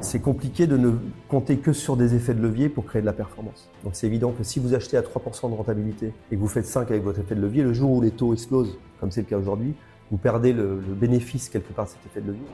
c'est 0.00 0.20
compliqué 0.20 0.66
de 0.66 0.76
ne 0.76 0.92
compter 1.28 1.58
que 1.58 1.72
sur 1.72 1.96
des 1.96 2.14
effets 2.14 2.34
de 2.34 2.42
levier 2.42 2.68
pour 2.68 2.84
créer 2.84 3.00
de 3.00 3.06
la 3.06 3.12
performance. 3.12 3.70
Donc 3.84 3.94
c'est 3.94 4.06
évident 4.06 4.32
que 4.32 4.44
si 4.44 4.60
vous 4.60 4.74
achetez 4.74 4.96
à 4.96 5.02
3% 5.02 5.50
de 5.50 5.54
rentabilité 5.54 6.12
et 6.30 6.36
que 6.36 6.40
vous 6.40 6.48
faites 6.48 6.66
5 6.66 6.90
avec 6.90 7.02
votre 7.02 7.18
effet 7.20 7.34
de 7.34 7.40
levier, 7.40 7.62
le 7.62 7.72
jour 7.72 7.90
où 7.90 8.00
les 8.00 8.10
taux 8.10 8.32
explosent, 8.32 8.78
comme 8.98 9.10
c'est 9.10 9.22
le 9.22 9.26
cas 9.26 9.38
aujourd'hui, 9.38 9.74
vous 10.10 10.18
perdez 10.18 10.52
le, 10.52 10.80
le, 10.80 10.94
bénéfice 10.94 11.48
quelque 11.48 11.72
part 11.72 11.86
de 11.86 11.90
cet 11.90 12.04
effet 12.06 12.20
de 12.20 12.28
levier. 12.28 12.44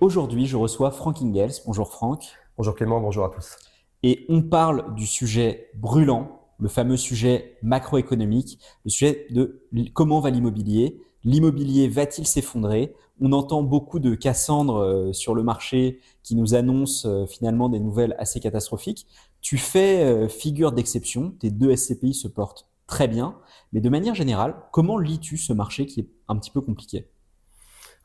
Aujourd'hui, 0.00 0.46
je 0.46 0.56
reçois 0.56 0.90
Frank 0.90 1.22
Ingels. 1.22 1.52
Bonjour 1.66 1.88
Franck. 1.88 2.24
Bonjour 2.56 2.74
Clément, 2.74 3.00
bonjour 3.00 3.24
à 3.24 3.30
tous. 3.30 3.56
Et 4.02 4.26
on 4.28 4.42
parle 4.42 4.94
du 4.94 5.06
sujet 5.06 5.70
brûlant 5.74 6.43
le 6.64 6.70
fameux 6.70 6.96
sujet 6.96 7.58
macroéconomique, 7.62 8.58
le 8.86 8.90
sujet 8.90 9.26
de 9.28 9.62
comment 9.92 10.20
va 10.20 10.30
l'immobilier? 10.30 10.98
L'immobilier 11.22 11.88
va-t-il 11.88 12.26
s'effondrer? 12.26 12.94
On 13.20 13.32
entend 13.32 13.62
beaucoup 13.62 13.98
de 13.98 14.14
Cassandre 14.14 14.76
euh, 14.78 15.12
sur 15.12 15.34
le 15.34 15.42
marché 15.42 16.00
qui 16.22 16.34
nous 16.34 16.54
annoncent 16.54 17.06
euh, 17.06 17.26
finalement 17.26 17.68
des 17.68 17.80
nouvelles 17.80 18.16
assez 18.18 18.40
catastrophiques. 18.40 19.06
Tu 19.42 19.58
fais 19.58 20.04
euh, 20.04 20.26
figure 20.26 20.72
d'exception, 20.72 21.32
tes 21.32 21.50
deux 21.50 21.76
SCPI 21.76 22.14
se 22.14 22.28
portent 22.28 22.66
très 22.86 23.08
bien, 23.08 23.36
mais 23.74 23.82
de 23.82 23.90
manière 23.90 24.14
générale, 24.14 24.54
comment 24.72 24.96
lis-tu 24.96 25.36
ce 25.36 25.52
marché 25.52 25.84
qui 25.84 26.00
est 26.00 26.08
un 26.28 26.36
petit 26.36 26.50
peu 26.50 26.62
compliqué? 26.62 27.10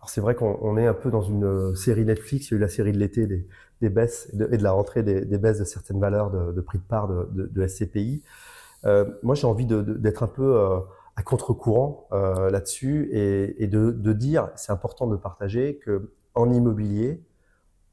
C'est 0.07 0.21
vrai 0.21 0.35
qu'on 0.35 0.77
est 0.77 0.87
un 0.87 0.93
peu 0.93 1.11
dans 1.11 1.21
une 1.21 1.75
série 1.75 2.05
Netflix, 2.05 2.47
il 2.47 2.51
y 2.51 2.53
a 2.55 2.57
eu 2.57 2.59
la 2.61 2.69
série 2.69 2.93
de 2.93 2.97
l'été 2.97 3.27
des, 3.27 3.89
baisses 3.89 4.29
et 4.33 4.37
de, 4.37 4.63
la 4.63 4.71
rentrée 4.71 5.03
des, 5.03 5.37
baisses 5.37 5.59
de 5.59 5.65
certaines 5.65 5.99
valeurs 5.99 6.31
de, 6.31 6.61
prix 6.61 6.77
de 6.77 6.83
part 6.83 7.09
de, 7.09 7.67
SCPI. 7.67 8.23
Euh, 8.85 9.05
moi, 9.23 9.35
j'ai 9.35 9.47
envie 9.47 9.65
d'être 9.65 10.23
un 10.23 10.27
peu 10.27 10.57
euh, 10.57 10.79
à 11.15 11.23
contre-courant 11.23 12.07
euh, 12.11 12.49
là-dessus 12.49 13.09
et, 13.11 13.67
de, 13.67 14.13
dire, 14.13 14.49
c'est 14.55 14.71
important 14.71 15.07
de 15.07 15.15
partager 15.15 15.77
que 15.77 16.11
en 16.35 16.51
immobilier, 16.51 17.23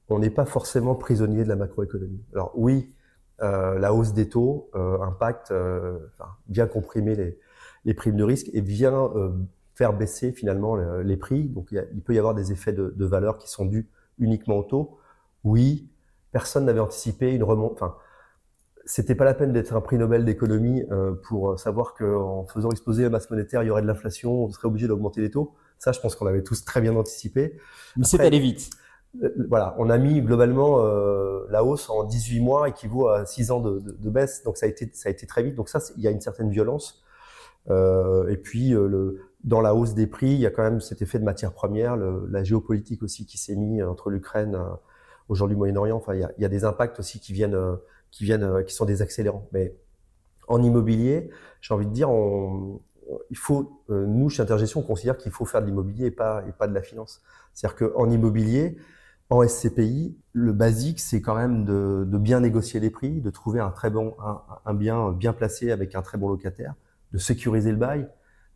on 0.08 0.18
n'est 0.18 0.30
pas 0.30 0.44
forcément 0.44 0.94
prisonnier 0.94 1.42
de 1.42 1.48
la 1.48 1.56
macroéconomie. 1.56 2.22
Alors 2.32 2.52
oui, 2.54 2.94
la 3.40 3.92
hausse 3.92 4.12
des 4.12 4.28
taux 4.28 4.70
impacte, 4.74 5.50
enfin, 5.50 6.30
vient 6.48 6.66
comprimer 6.66 7.16
les, 7.16 7.38
les, 7.84 7.94
primes 7.94 8.16
de 8.16 8.22
risque 8.22 8.48
et 8.52 8.60
vient 8.60 9.10
faire 9.74 9.92
baisser 9.92 10.32
finalement 10.32 10.76
les 10.76 11.16
prix. 11.16 11.48
Donc 11.48 11.72
il, 11.72 12.02
peut 12.02 12.14
y 12.14 12.18
avoir 12.18 12.34
des 12.34 12.52
effets 12.52 12.72
de, 12.72 12.94
de, 12.96 13.04
valeur 13.04 13.38
qui 13.38 13.50
sont 13.50 13.64
dus 13.64 13.90
uniquement 14.18 14.58
au 14.58 14.62
taux. 14.62 14.98
Oui, 15.42 15.90
personne 16.30 16.66
n'avait 16.66 16.80
anticipé 16.80 17.34
une 17.34 17.42
remontée. 17.42 17.84
C'était 18.86 19.16
pas 19.16 19.24
la 19.24 19.34
peine 19.34 19.52
d'être 19.52 19.74
un 19.74 19.80
prix 19.80 19.98
Nobel 19.98 20.24
d'économie 20.24 20.84
euh, 20.92 21.12
pour 21.12 21.58
savoir 21.58 21.94
qu'en 21.94 22.46
faisant 22.46 22.70
exploser 22.70 23.02
la 23.02 23.10
masse 23.10 23.28
monétaire, 23.28 23.62
il 23.64 23.66
y 23.66 23.70
aurait 23.70 23.82
de 23.82 23.86
l'inflation, 23.86 24.44
on 24.44 24.50
serait 24.50 24.68
obligé 24.68 24.86
d'augmenter 24.86 25.20
les 25.20 25.30
taux. 25.30 25.54
Ça, 25.78 25.90
je 25.90 26.00
pense 26.00 26.14
qu'on 26.14 26.26
avait 26.26 26.44
tous 26.44 26.64
très 26.64 26.80
bien 26.80 26.94
anticipé. 26.94 27.58
Mais 27.96 28.04
c'est 28.04 28.20
allé 28.20 28.38
vite. 28.38 28.70
Euh, 29.22 29.30
voilà, 29.48 29.74
on 29.78 29.90
a 29.90 29.98
mis 29.98 30.22
globalement 30.22 30.84
euh, 30.84 31.44
la 31.50 31.64
hausse 31.64 31.90
en 31.90 32.04
18 32.04 32.40
mois 32.40 32.68
équivaut 32.68 33.08
à 33.08 33.26
6 33.26 33.50
ans 33.50 33.60
de, 33.60 33.80
de, 33.80 33.90
de, 33.90 34.10
baisse, 34.10 34.44
donc 34.44 34.56
ça 34.56 34.66
a 34.66 34.68
été 34.68 34.88
ça 34.92 35.08
a 35.08 35.12
été 35.12 35.26
très 35.26 35.42
vite. 35.42 35.56
Donc 35.56 35.68
ça, 35.68 35.80
il 35.96 36.02
y 36.02 36.06
a 36.06 36.10
une 36.12 36.20
certaine 36.20 36.50
violence. 36.50 37.02
Euh, 37.68 38.28
et 38.28 38.36
puis 38.36 38.68
le, 38.68 39.20
dans 39.42 39.60
la 39.60 39.74
hausse 39.74 39.94
des 39.94 40.06
prix, 40.06 40.30
il 40.30 40.38
y 40.38 40.46
a 40.46 40.50
quand 40.50 40.62
même 40.62 40.80
cet 40.80 41.02
effet 41.02 41.18
de 41.18 41.24
matière 41.24 41.52
première, 41.52 41.96
le, 41.96 42.28
la 42.30 42.44
géopolitique 42.44 43.02
aussi 43.02 43.26
qui 43.26 43.36
s'est 43.36 43.56
mis 43.56 43.82
entre 43.82 44.10
l'Ukraine, 44.10 44.56
aujourd'hui 45.28 45.56
Moyen-Orient. 45.56 45.96
Enfin, 45.96 46.14
il 46.14 46.20
y, 46.20 46.24
a, 46.24 46.30
il 46.38 46.42
y 46.42 46.44
a, 46.44 46.48
des 46.48 46.64
impacts 46.64 47.00
aussi 47.00 47.18
qui 47.18 47.32
viennent 47.32 47.58
qui 48.10 48.24
viennent, 48.24 48.44
euh, 48.44 48.62
qui 48.62 48.74
sont 48.74 48.84
des 48.84 49.02
accélérants. 49.02 49.48
Mais 49.52 49.74
en 50.48 50.62
immobilier, 50.62 51.30
j'ai 51.60 51.74
envie 51.74 51.86
de 51.86 51.92
dire, 51.92 52.10
on, 52.10 52.80
il 53.30 53.36
faut, 53.36 53.82
euh, 53.90 54.06
nous, 54.06 54.28
chez 54.28 54.42
Intergestion, 54.42 54.80
on 54.80 54.82
considère 54.82 55.16
qu'il 55.16 55.32
faut 55.32 55.44
faire 55.44 55.60
de 55.60 55.66
l'immobilier 55.66 56.06
et 56.06 56.10
pas, 56.10 56.44
et 56.48 56.52
pas 56.52 56.66
de 56.66 56.74
la 56.74 56.82
finance. 56.82 57.22
C'est-à-dire 57.52 57.92
qu'en 57.92 58.10
immobilier, 58.10 58.76
en 59.30 59.46
SCPI, 59.46 60.16
le 60.32 60.52
basique, 60.52 61.00
c'est 61.00 61.20
quand 61.20 61.34
même 61.34 61.64
de, 61.64 62.04
de, 62.06 62.18
bien 62.18 62.40
négocier 62.40 62.80
les 62.80 62.90
prix, 62.90 63.20
de 63.20 63.30
trouver 63.30 63.60
un 63.60 63.70
très 63.70 63.90
bon, 63.90 64.14
un, 64.22 64.40
un, 64.64 64.74
bien 64.74 65.10
bien 65.12 65.32
placé 65.32 65.72
avec 65.72 65.94
un 65.94 66.02
très 66.02 66.18
bon 66.18 66.28
locataire, 66.28 66.74
de 67.12 67.18
sécuriser 67.18 67.72
le 67.72 67.76
bail, 67.76 68.08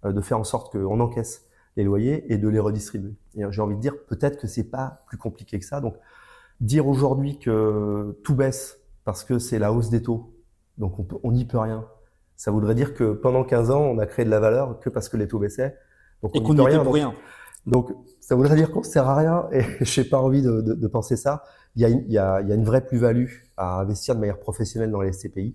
euh, 0.04 0.12
de 0.12 0.20
faire 0.20 0.38
en 0.38 0.44
sorte 0.44 0.72
qu'on 0.72 1.00
encaisse 1.00 1.46
les 1.76 1.84
loyers 1.84 2.32
et 2.32 2.38
de 2.38 2.48
les 2.48 2.60
redistribuer. 2.60 3.14
Et 3.36 3.42
j'ai 3.50 3.62
envie 3.62 3.76
de 3.76 3.80
dire, 3.80 3.94
peut-être 4.06 4.38
que 4.38 4.46
c'est 4.46 4.70
pas 4.70 5.02
plus 5.06 5.16
compliqué 5.16 5.58
que 5.58 5.64
ça. 5.64 5.80
Donc, 5.80 5.96
dire 6.60 6.86
aujourd'hui 6.86 7.38
que 7.38 8.18
tout 8.22 8.34
baisse 8.34 8.79
parce 9.04 9.24
que 9.24 9.38
c'est 9.38 9.58
la 9.58 9.72
hausse 9.72 9.90
des 9.90 10.02
taux. 10.02 10.34
Donc 10.78 10.94
on 11.22 11.32
n'y 11.32 11.44
peut 11.44 11.58
rien. 11.58 11.86
Ça 12.36 12.50
voudrait 12.50 12.74
dire 12.74 12.94
que 12.94 13.12
pendant 13.12 13.44
15 13.44 13.70
ans, 13.70 13.82
on 13.82 13.98
a 13.98 14.06
créé 14.06 14.24
de 14.24 14.30
la 14.30 14.40
valeur 14.40 14.78
que 14.80 14.88
parce 14.88 15.08
que 15.08 15.16
les 15.16 15.28
taux 15.28 15.38
baissaient. 15.38 15.76
Donc 16.22 16.34
et 16.34 16.42
qu'on 16.42 16.54
n'y 16.54 16.64
peut 16.64 16.88
rien. 16.88 17.14
Donc 17.66 17.92
ça 18.20 18.34
voudrait 18.34 18.56
dire 18.56 18.70
qu'on 18.70 18.80
ne 18.80 18.84
sert 18.84 19.08
à 19.08 19.16
rien 19.16 19.48
et 19.52 19.62
je 19.84 20.00
n'ai 20.00 20.08
pas 20.08 20.18
envie 20.18 20.42
de, 20.42 20.60
de, 20.60 20.74
de, 20.74 20.86
penser 20.86 21.16
ça. 21.16 21.44
Il 21.76 21.82
y 21.82 21.84
a 21.84 21.88
une, 21.88 22.04
il 22.06 22.12
y 22.12 22.18
a, 22.18 22.40
il 22.40 22.48
y 22.48 22.52
a 22.52 22.54
une 22.54 22.64
vraie 22.64 22.84
plus-value 22.84 23.28
à 23.56 23.80
investir 23.80 24.14
de 24.14 24.20
manière 24.20 24.38
professionnelle 24.38 24.90
dans 24.90 25.02
les 25.02 25.12
SCPI, 25.12 25.54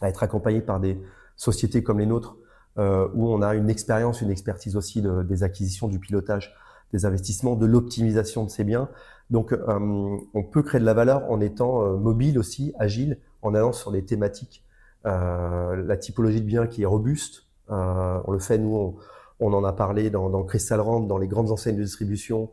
à 0.00 0.08
être 0.08 0.22
accompagné 0.22 0.60
par 0.60 0.80
des 0.80 1.00
sociétés 1.36 1.82
comme 1.82 1.98
les 1.98 2.06
nôtres 2.06 2.36
euh, 2.78 3.08
où 3.14 3.28
on 3.28 3.42
a 3.42 3.54
une 3.54 3.70
expérience, 3.70 4.20
une 4.20 4.30
expertise 4.30 4.76
aussi 4.76 5.02
de, 5.02 5.22
des 5.22 5.42
acquisitions, 5.42 5.88
du 5.88 5.98
pilotage 5.98 6.54
des 6.92 7.06
investissements, 7.06 7.56
de 7.56 7.66
l'optimisation 7.66 8.44
de 8.44 8.50
ces 8.50 8.64
biens. 8.64 8.88
Donc, 9.30 9.52
euh, 9.52 10.18
on 10.34 10.42
peut 10.42 10.62
créer 10.62 10.80
de 10.80 10.84
la 10.84 10.94
valeur 10.94 11.30
en 11.30 11.40
étant 11.40 11.82
euh, 11.82 11.96
mobile 11.96 12.38
aussi, 12.38 12.74
agile, 12.78 13.18
en 13.40 13.54
allant 13.54 13.72
sur 13.72 13.90
des 13.90 14.04
thématiques. 14.04 14.64
Euh, 15.06 15.74
la 15.76 15.96
typologie 15.96 16.40
de 16.40 16.46
biens 16.46 16.66
qui 16.66 16.82
est 16.82 16.86
robuste, 16.86 17.46
on 17.68 18.30
le 18.30 18.38
fait, 18.38 18.58
nous, 18.58 18.98
on, 19.40 19.52
en 19.54 19.64
a 19.64 19.72
parlé 19.72 20.10
dans, 20.10 20.28
dans 20.28 20.44
Crystal 20.44 20.78
Rand, 20.80 21.00
dans 21.00 21.16
les 21.16 21.28
grandes 21.28 21.50
enseignes 21.50 21.76
de 21.76 21.82
distribution, 21.82 22.50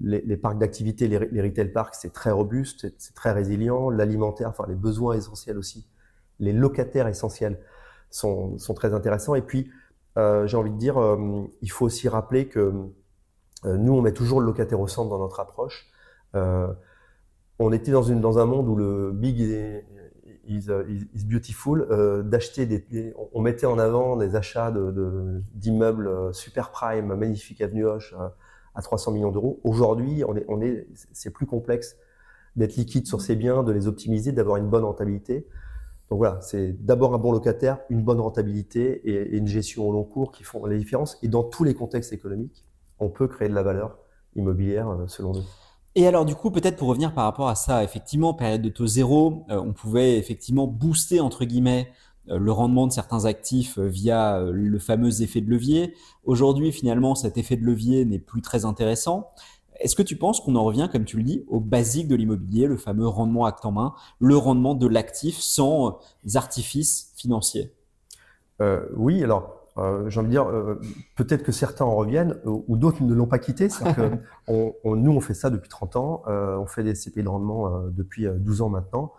les, 0.00 0.20
les 0.20 0.36
parcs 0.36 0.58
d'activité, 0.58 1.08
les, 1.08 1.18
les, 1.18 1.42
retail 1.42 1.72
parks, 1.72 1.96
c'est 1.96 2.12
très 2.12 2.30
robuste, 2.30 2.94
c'est 2.96 3.14
très 3.14 3.32
résilient. 3.32 3.90
L'alimentaire, 3.90 4.48
enfin 4.48 4.66
les 4.68 4.76
besoins 4.76 5.14
essentiels 5.14 5.58
aussi, 5.58 5.88
les 6.38 6.52
locataires 6.52 7.08
essentiels 7.08 7.58
sont, 8.10 8.56
sont 8.58 8.74
très 8.74 8.94
intéressants. 8.94 9.34
Et 9.34 9.42
puis, 9.42 9.68
euh, 10.16 10.46
j'ai 10.46 10.56
envie 10.56 10.70
de 10.70 10.78
dire, 10.78 10.96
il 11.62 11.70
faut 11.72 11.86
aussi 11.86 12.08
rappeler 12.08 12.46
que 12.46 12.72
nous, 13.64 13.92
on 13.92 14.02
met 14.02 14.12
toujours 14.12 14.40
le 14.40 14.46
locataire 14.46 14.80
au 14.80 14.88
centre 14.88 15.10
dans 15.10 15.18
notre 15.18 15.40
approche. 15.40 15.90
Euh, 16.34 16.68
on 17.58 17.72
était 17.72 17.92
dans, 17.92 18.38
un 18.38 18.46
monde 18.46 18.68
où 18.68 18.76
le 18.76 19.12
big 19.12 19.38
is, 20.46 20.66
is, 21.14 21.24
beautiful, 21.26 21.86
euh, 21.90 22.22
d'acheter 22.22 22.84
on 23.32 23.40
mettait 23.42 23.66
en 23.66 23.78
avant 23.78 24.16
des 24.16 24.34
achats 24.34 24.72
d'immeubles 25.54 26.08
euh, 26.08 26.32
super 26.32 26.70
prime, 26.70 27.14
magnifique 27.14 27.60
avenue 27.60 27.84
Hoche 27.84 28.14
à 28.74 28.82
300 28.82 29.12
millions 29.12 29.30
d'euros. 29.30 29.60
Aujourd'hui, 29.62 30.24
c'est 31.12 31.30
plus 31.30 31.46
complexe 31.46 31.96
d'être 32.56 32.76
liquide 32.76 33.06
sur 33.06 33.20
ces 33.20 33.36
biens, 33.36 33.62
de 33.62 33.72
les 33.72 33.86
optimiser, 33.86 34.32
d'avoir 34.32 34.56
une 34.56 34.68
bonne 34.68 34.84
rentabilité. 34.84 35.46
Donc 36.08 36.18
voilà, 36.18 36.40
c'est 36.40 36.72
d'abord 36.84 37.14
un 37.14 37.18
bon 37.18 37.30
locataire, 37.30 37.78
une 37.90 38.02
bonne 38.02 38.20
rentabilité 38.20 39.08
et, 39.08 39.36
une 39.36 39.46
gestion 39.46 39.86
au 39.86 39.92
long 39.92 40.04
cours 40.04 40.32
qui 40.32 40.44
font 40.44 40.64
la 40.64 40.76
différence. 40.76 41.18
Et 41.22 41.28
dans 41.28 41.44
tous 41.44 41.62
les 41.62 41.74
contextes 41.74 42.12
économiques, 42.12 42.64
on 43.00 43.08
peut 43.08 43.28
créer 43.28 43.48
de 43.48 43.54
la 43.54 43.62
valeur 43.62 43.98
immobilière 44.36 44.96
selon 45.06 45.32
nous. 45.32 45.44
Et 45.96 46.06
alors 46.06 46.24
du 46.24 46.34
coup, 46.34 46.50
peut-être 46.50 46.76
pour 46.76 46.88
revenir 46.88 47.12
par 47.12 47.24
rapport 47.24 47.48
à 47.48 47.56
ça, 47.56 47.82
effectivement, 47.82 48.32
période 48.32 48.62
de 48.62 48.68
taux 48.68 48.86
zéro, 48.86 49.44
euh, 49.50 49.60
on 49.60 49.72
pouvait 49.72 50.18
effectivement 50.18 50.68
booster 50.68 51.20
entre 51.20 51.44
guillemets 51.44 51.90
euh, 52.28 52.38
le 52.38 52.52
rendement 52.52 52.86
de 52.86 52.92
certains 52.92 53.24
actifs 53.24 53.78
euh, 53.78 53.88
via 53.88 54.40
le 54.40 54.78
fameux 54.78 55.22
effet 55.22 55.40
de 55.40 55.50
levier. 55.50 55.94
Aujourd'hui, 56.22 56.70
finalement, 56.70 57.16
cet 57.16 57.38
effet 57.38 57.56
de 57.56 57.64
levier 57.64 58.04
n'est 58.04 58.20
plus 58.20 58.40
très 58.40 58.64
intéressant. 58.64 59.30
Est-ce 59.80 59.96
que 59.96 60.02
tu 60.02 60.16
penses 60.16 60.40
qu'on 60.40 60.54
en 60.56 60.64
revient, 60.64 60.88
comme 60.92 61.06
tu 61.06 61.16
le 61.16 61.22
dis, 61.22 61.44
au 61.48 61.58
basique 61.58 62.06
de 62.06 62.14
l'immobilier, 62.14 62.66
le 62.66 62.76
fameux 62.76 63.08
rendement 63.08 63.46
acte 63.46 63.64
en 63.64 63.72
main, 63.72 63.94
le 64.20 64.36
rendement 64.36 64.74
de 64.74 64.86
l'actif 64.86 65.38
sans 65.38 65.98
artifices 66.34 67.12
financiers? 67.16 67.72
Euh, 68.60 68.82
Oui, 68.94 69.24
alors 69.24 69.42
euh, 69.42 69.59
j'ai 70.08 70.20
envie 70.20 70.28
de 70.28 70.32
dire, 70.32 70.48
euh, 70.48 70.80
peut-être 71.16 71.42
que 71.42 71.52
certains 71.52 71.84
en 71.84 71.94
reviennent 71.94 72.38
euh, 72.46 72.60
ou 72.66 72.76
d'autres 72.76 73.02
ne 73.02 73.14
l'ont 73.14 73.26
pas 73.26 73.38
quitté. 73.38 73.68
Que 73.68 74.10
on, 74.48 74.74
on, 74.84 74.96
nous, 74.96 75.12
on 75.12 75.20
fait 75.20 75.34
ça 75.34 75.50
depuis 75.50 75.68
30 75.68 75.96
ans. 75.96 76.22
Euh, 76.26 76.56
on 76.56 76.66
fait 76.66 76.82
des 76.82 76.94
CP 76.94 77.22
de 77.22 77.28
rendement 77.28 77.88
depuis 77.88 78.26
12 78.26 78.62
ans 78.62 78.68
maintenant. 78.68 79.12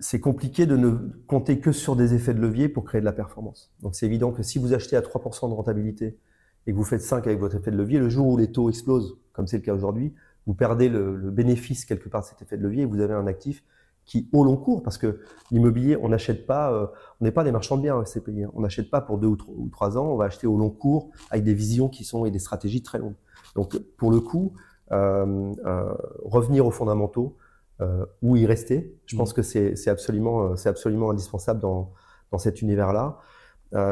c'est 0.00 0.20
compliqué 0.20 0.66
de 0.66 0.76
ne 0.76 0.90
compter 1.26 1.60
que 1.60 1.72
sur 1.72 1.96
des 1.96 2.14
effets 2.14 2.34
de 2.34 2.40
levier 2.40 2.68
pour 2.68 2.84
créer 2.84 3.00
de 3.00 3.06
la 3.06 3.12
performance. 3.12 3.72
Donc 3.82 3.94
c'est 3.94 4.06
évident 4.06 4.32
que 4.32 4.42
si 4.42 4.58
vous 4.58 4.72
achetez 4.72 4.96
à 4.96 5.00
3% 5.00 5.48
de 5.48 5.54
rentabilité 5.54 6.18
et 6.66 6.72
que 6.72 6.76
vous 6.76 6.84
faites 6.84 7.02
5 7.02 7.26
avec 7.26 7.38
votre 7.38 7.56
effet 7.56 7.70
de 7.70 7.76
levier, 7.76 7.98
le 7.98 8.08
jour 8.08 8.26
où 8.26 8.36
les 8.36 8.50
taux 8.50 8.68
explosent, 8.68 9.18
comme 9.32 9.46
c'est 9.46 9.58
le 9.58 9.62
cas 9.62 9.74
aujourd'hui, 9.74 10.14
vous 10.46 10.54
perdez 10.54 10.88
le, 10.88 11.16
le, 11.16 11.30
bénéfice 11.30 11.84
quelque 11.84 12.08
part 12.08 12.22
de 12.22 12.26
cet 12.26 12.40
effet 12.42 12.56
de 12.56 12.62
levier 12.62 12.82
et 12.82 12.86
vous 12.86 13.00
avez 13.00 13.14
un 13.14 13.26
actif 13.26 13.62
qui 14.06 14.28
au 14.32 14.44
long 14.44 14.56
cours, 14.56 14.82
parce 14.82 14.98
que 14.98 15.20
l'immobilier, 15.50 15.96
on 16.00 16.08
n'achète 16.08 16.46
pas, 16.46 16.72
euh, 16.72 16.86
on 17.20 17.24
n'est 17.24 17.32
pas 17.32 17.44
des 17.44 17.52
marchands 17.52 17.76
de 17.76 17.82
biens 17.82 18.02
pays. 18.24 18.44
Hein. 18.44 18.50
On 18.54 18.60
n'achète 18.60 18.88
pas 18.90 19.00
pour 19.00 19.18
deux 19.18 19.26
ou, 19.26 19.68
trois 19.70 19.98
ans, 19.98 20.06
on 20.06 20.16
va 20.16 20.26
acheter 20.26 20.46
au 20.46 20.56
long 20.56 20.70
cours 20.70 21.10
avec 21.30 21.44
des 21.44 21.54
visions 21.54 21.88
qui 21.88 22.04
sont 22.04 22.24
et 22.24 22.30
des 22.30 22.38
stratégies 22.38 22.82
très 22.82 22.98
longues. 22.98 23.16
Donc 23.56 23.76
pour 23.96 24.10
le 24.10 24.20
coup, 24.20 24.52
euh, 24.92 25.52
euh, 25.64 25.94
revenir 26.24 26.64
aux 26.66 26.70
fondamentaux 26.70 27.36
euh, 27.80 28.06
ou 28.22 28.36
y 28.36 28.46
rester, 28.46 28.96
je 29.06 29.16
pense 29.16 29.32
que 29.32 29.42
c'est 29.42 29.88
absolument, 29.88 30.52
euh, 30.52 30.56
c'est 30.56 30.68
absolument 30.68 31.10
indispensable 31.10 31.60
dans, 31.60 31.92
dans 32.30 32.38
cet 32.38 32.62
univers-là. 32.62 33.18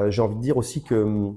J'ai 0.08 0.22
envie 0.22 0.36
de 0.36 0.40
dire 0.40 0.56
aussi 0.56 0.82
que 0.82 1.34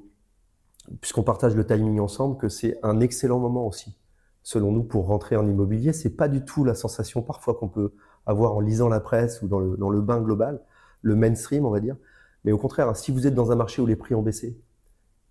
puisqu'on 1.01 1.24
partage 1.24 1.56
le 1.56 1.65
timing 1.65 2.00
ensemble, 2.00 2.38
que 2.38 2.47
c'est 2.47 2.77
un 2.81 3.01
excellent 3.01 3.39
moment 3.39 3.68
aussi, 3.68 3.97
selon 4.41 4.71
nous, 4.71 4.83
pour 4.83 5.07
rentrer 5.07 5.35
en 5.35 5.45
immobilier. 5.45 5.91
C'est 5.91 6.15
pas 6.15 6.29
du 6.29 6.45
tout 6.45 6.63
la 6.63 6.75
sensation 6.75 7.21
parfois 7.21 7.56
qu'on 7.56 7.68
peut 7.68 7.94
avoir 8.27 8.53
en 8.53 8.59
lisant 8.59 8.89
la 8.89 9.00
presse 9.00 9.41
ou 9.41 9.47
dans 9.47 9.59
le, 9.59 9.77
dans 9.77 9.89
le 9.89 10.01
bain 10.01 10.21
global, 10.21 10.62
le 11.01 11.15
mainstream, 11.15 11.65
on 11.65 11.71
va 11.71 11.79
dire. 11.79 11.95
Mais 12.44 12.51
au 12.51 12.57
contraire, 12.57 12.95
si 12.95 13.12
vous 13.12 13.25
êtes 13.25 13.33
dans 13.33 13.51
un 13.51 13.56
marché 13.56 13.81
où 13.81 13.85
les 13.85 13.95
prix 13.95 14.13
ont 14.13 14.21
baissé 14.21 14.59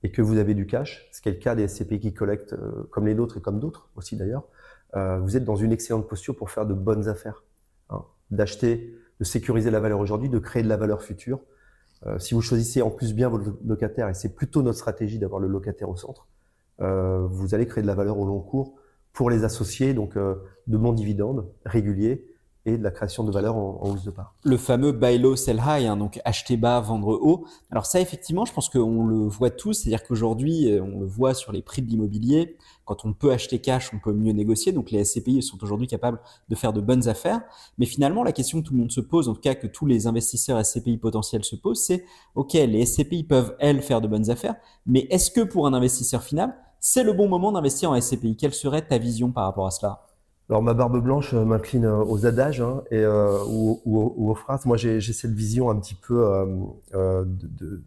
et 0.03 0.11
que 0.11 0.23
vous 0.23 0.39
avez 0.39 0.55
du 0.55 0.67
cash, 0.67 1.09
ce 1.13 1.21
qui 1.21 1.29
est 1.29 1.33
le 1.33 1.39
cas 1.39 1.55
des 1.55 1.69
SCPI 1.69 2.01
qui 2.01 2.15
collectent 2.15 2.55
euh, 2.55 2.89
comme 2.91 3.07
les 3.07 3.15
nôtres 3.15 3.37
et 3.37 3.41
comme 3.41 3.61
d'autres 3.61 3.91
aussi 3.97 4.17
d'ailleurs, 4.17 4.45
euh, 4.95 5.19
vous 5.19 5.37
êtes 5.37 5.45
dans 5.45 5.57
une 5.57 5.73
excellente 5.73 6.09
posture 6.09 6.35
pour 6.35 6.51
faire 6.51 6.67
de 6.67 6.75
bonnes 6.75 7.09
affaires, 7.09 7.45
hein. 7.91 8.03
d'acheter, 8.31 8.95
de 9.21 9.25
sécuriser 9.25 9.71
la 9.71 9.81
valeur 9.81 10.01
aujourd'hui, 10.01 10.29
de 10.29 10.39
créer 10.39 10.63
de 10.63 10.69
la 10.69 10.77
valeur 10.77 11.03
future. 11.03 11.41
Euh, 12.07 12.19
si 12.19 12.35
vous 12.35 12.43
choisissez 12.43 12.83
en 12.83 12.91
plus 12.91 13.15
bien 13.15 13.29
votre 13.29 13.57
locataire, 13.65 14.09
et 14.09 14.15
c'est 14.15 14.35
plutôt 14.35 14.63
notre 14.63 14.79
stratégie 14.79 15.19
d'avoir 15.19 15.41
le 15.41 15.49
locataire 15.49 15.89
au 15.89 15.97
centre, 15.97 16.27
vous 16.79 17.55
allez 17.55 17.67
créer 17.67 17.81
de 17.81 17.87
la 17.87 17.95
valeur 17.95 18.19
au 18.19 18.27
long 18.27 18.41
cours 18.41 18.75
pour 19.15 19.31
les 19.31 19.45
associés, 19.45 19.95
donc 19.95 20.19
de 20.19 20.77
bons 20.77 20.93
dividendes 20.93 21.49
réguliers 21.65 22.36
et 22.67 22.77
de 22.77 22.83
la 22.83 22.91
création 22.91 23.25
de 23.25 23.31
valeur 23.31 23.57
en, 23.57 23.79
en 23.81 23.91
hausse 23.91 24.05
de 24.05 24.11
part. 24.11 24.35
Le 24.45 24.57
fameux 24.57 24.93
buy 24.93 25.19
low, 25.19 25.37
sell 25.37 25.63
high, 25.65 25.87
hein, 25.87 25.97
donc 25.97 26.21
acheter 26.25 26.57
bas, 26.57 26.81
vendre 26.81 27.09
haut. 27.09 27.47
Alors 27.71 27.87
ça, 27.87 28.01
effectivement, 28.01 28.45
je 28.45 28.53
pense 28.53 28.69
qu'on 28.69 29.07
le 29.07 29.27
voit 29.29 29.51
tous, 29.51 29.73
c'est-à-dire 29.73 30.03
qu'aujourd'hui, 30.03 30.71
euh, 30.71 30.83
on 30.83 31.01
le 31.01 31.07
voit 31.07 31.33
sur 31.33 31.53
les 31.53 31.63
prix 31.63 31.81
de 31.81 31.89
l'immobilier, 31.89 32.57
quand 32.85 33.05
on 33.05 33.13
peut 33.13 33.33
acheter 33.33 33.61
cash, 33.61 33.93
on 33.95 33.99
peut 33.99 34.13
mieux 34.13 34.33
négocier. 34.33 34.73
Donc 34.73 34.91
les 34.91 35.05
SCPI 35.05 35.43
sont 35.43 35.63
aujourd'hui 35.63 35.87
capables 35.87 36.21
de 36.49 36.55
faire 36.55 36.73
de 36.73 36.81
bonnes 36.81 37.09
affaires. 37.09 37.43
Mais 37.79 37.87
finalement, 37.87 38.25
la 38.25 38.33
question 38.33 38.61
que 38.63 38.67
tout 38.67 38.75
le 38.75 38.81
monde 38.81 38.93
se 38.93 39.01
pose, 39.01 39.29
en 39.29 39.35
tout 39.35 39.41
cas 39.41 39.55
que 39.55 39.67
tous 39.67 39.87
les 39.87 40.07
investisseurs 40.07 40.65
SCPI 40.65 40.99
potentiels 40.99 41.45
se 41.45 41.57
posent, 41.57 41.83
c'est 41.83 42.05
OK, 42.35 42.53
les 42.55 42.85
SCPI 42.85 43.25
peuvent, 43.25 43.57
elles, 43.59 43.83
faire 43.83 44.01
de 44.01 44.09
bonnes 44.09 44.31
affaires, 44.31 44.57
mais 44.87 45.07
est-ce 45.11 45.31
que 45.31 45.41
pour 45.41 45.67
un 45.67 45.75
investisseur 45.75 46.23
final, 46.23 46.57
c'est 46.81 47.03
le 47.03 47.13
bon 47.13 47.29
moment 47.29 47.53
d'investir 47.53 47.91
en 47.91 48.01
SCPI 48.01 48.37
Quelle 48.37 48.55
serait 48.55 48.87
ta 48.87 48.99
vision 48.99 49.33
par 49.33 49.45
rapport 49.45 49.67
à 49.67 49.71
cela? 49.71 50.07
Alors 50.49 50.63
ma 50.63 50.75
barbe 50.75 51.03
blanche 51.03 51.35
euh, 51.35 51.45
m'incline 51.45 51.87
euh, 51.87 52.05
aux 52.05 52.25
adages 52.25 52.61
hein, 52.61 52.85
et, 52.91 53.01
euh, 53.01 53.39
ou, 53.49 53.81
ou, 53.85 54.15
ou, 54.17 54.31
aux 54.31 54.35
phrases. 54.35 54.65
Moi 54.65 54.77
j'ai 54.77 55.01
cette 55.01 55.33
vision 55.33 55.71
un 55.71 55.77
petit 55.77 55.95
peu 55.95 56.25
euh, 56.25 56.47
euh, 56.95 57.25
de, 57.25 57.49
de, 57.49 57.83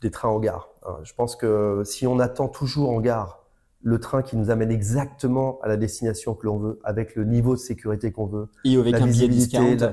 des 0.00 0.10
trains 0.10 0.28
en 0.28 0.38
gare. 0.38 0.68
Hein. 0.86 0.96
Je 1.02 1.12
pense 1.14 1.34
que 1.34 1.82
si 1.84 2.06
on 2.06 2.18
attend 2.20 2.48
toujours 2.48 2.90
en 2.90 3.00
gare 3.00 3.40
le 3.82 3.98
train 3.98 4.22
qui 4.22 4.36
nous 4.36 4.50
amène 4.50 4.70
exactement 4.70 5.58
à 5.62 5.68
la 5.68 5.76
destination 5.76 6.34
que 6.34 6.46
l'on 6.46 6.58
veut, 6.58 6.78
avec 6.84 7.16
le 7.16 7.24
niveau 7.24 7.54
de 7.54 7.58
sécurité 7.58 8.12
qu'on 8.12 8.26
veut, 8.26 8.48
et 8.64 8.76
avec 8.76 8.92
la 8.92 9.02
un 9.02 9.06
visibilité, 9.06 9.76
la, 9.76 9.92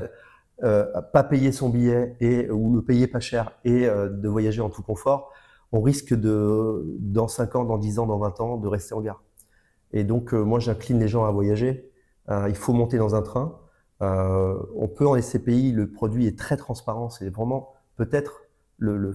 euh, 0.63 0.85
pas 1.11 1.23
payer 1.23 1.51
son 1.51 1.69
billet 1.69 2.15
et 2.21 2.49
ou 2.49 2.75
le 2.75 2.81
payer 2.83 3.07
pas 3.07 3.19
cher 3.19 3.51
et 3.65 3.81
de 3.87 4.27
voyager 4.29 4.61
en 4.61 4.69
tout 4.69 4.83
confort, 4.83 5.33
on 5.73 5.81
risque 5.81 6.13
de 6.13 6.85
dans 6.99 7.27
5 7.27 7.55
ans, 7.55 7.65
dans 7.65 7.77
10 7.77 7.99
ans, 7.99 8.05
dans 8.05 8.19
20 8.19 8.39
ans 8.39 8.57
de 8.57 8.67
rester 8.67 8.93
en 8.93 9.01
gare. 9.01 9.23
Et 9.91 10.05
donc 10.05 10.31
moi 10.31 10.59
j'incline 10.59 10.99
les 10.99 11.09
gens 11.09 11.25
à 11.25 11.31
voyager 11.31 11.90
il 12.49 12.55
faut 12.55 12.73
monter 12.73 12.97
dans 12.97 13.15
un 13.15 13.21
train. 13.21 13.59
Euh, 14.01 14.57
on 14.75 14.87
peut 14.87 15.07
en 15.07 15.19
SCPI, 15.19 15.71
le 15.71 15.89
produit 15.89 16.27
est 16.27 16.37
très 16.37 16.57
transparent. 16.57 17.09
C'est 17.09 17.29
vraiment 17.29 17.73
peut-être 17.97 18.43
le, 18.77 19.13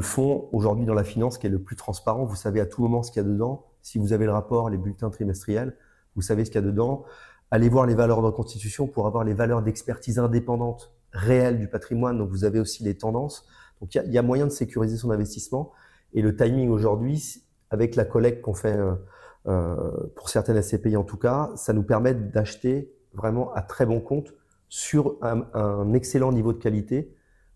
fonds 0.00 0.48
aujourd'hui 0.52 0.86
dans 0.86 0.94
la 0.94 1.04
finance 1.04 1.38
qui 1.38 1.46
est 1.46 1.50
le 1.50 1.60
plus 1.60 1.76
transparent. 1.76 2.24
Vous 2.24 2.36
savez 2.36 2.60
à 2.60 2.66
tout 2.66 2.82
moment 2.82 3.02
ce 3.02 3.10
qu'il 3.10 3.22
y 3.22 3.24
a 3.24 3.28
dedans. 3.28 3.66
Si 3.82 3.98
vous 3.98 4.12
avez 4.12 4.24
le 4.24 4.32
rapport, 4.32 4.70
les 4.70 4.78
bulletins 4.78 5.10
trimestriels, 5.10 5.76
vous 6.16 6.22
savez 6.22 6.44
ce 6.44 6.50
qu'il 6.50 6.60
y 6.60 6.64
a 6.64 6.66
dedans. 6.66 7.04
Allez 7.50 7.68
voir 7.68 7.84
les 7.84 7.94
valeurs 7.94 8.22
de 8.22 8.30
constitution 8.30 8.86
pour 8.86 9.06
avoir 9.06 9.24
les 9.24 9.34
valeurs 9.34 9.62
d'expertise 9.62 10.18
indépendante 10.18 10.94
réelles 11.12 11.58
du 11.58 11.68
patrimoine. 11.68 12.16
Donc 12.16 12.30
vous 12.30 12.44
avez 12.44 12.58
aussi 12.58 12.84
les 12.84 12.96
tendances. 12.96 13.46
Donc 13.80 13.94
il 13.94 14.02
y 14.06 14.14
y 14.14 14.18
a 14.18 14.22
moyen 14.22 14.46
de 14.46 14.52
sécuriser 14.52 14.96
son 14.96 15.10
investissement. 15.10 15.72
Et 16.14 16.22
le 16.22 16.34
timing 16.34 16.70
aujourd'hui, 16.70 17.42
avec 17.70 17.96
la 17.96 18.04
collecte 18.04 18.42
qu'on 18.42 18.54
fait 18.54 18.76
euh, 18.76 18.92
euh, 18.92 18.96
pour 19.44 20.28
certaines 20.28 20.60
SCPI 20.62 20.96
en 20.96 21.04
tout 21.04 21.16
cas, 21.16 21.50
ça 21.56 21.72
nous 21.72 21.82
permet 21.82 22.14
d'acheter 22.14 22.92
vraiment 23.14 23.52
à 23.52 23.62
très 23.62 23.86
bon 23.86 24.00
compte 24.00 24.34
sur 24.68 25.16
un, 25.20 25.44
un 25.54 25.92
excellent 25.92 26.32
niveau 26.32 26.52
de 26.52 26.58
qualité, 26.58 27.14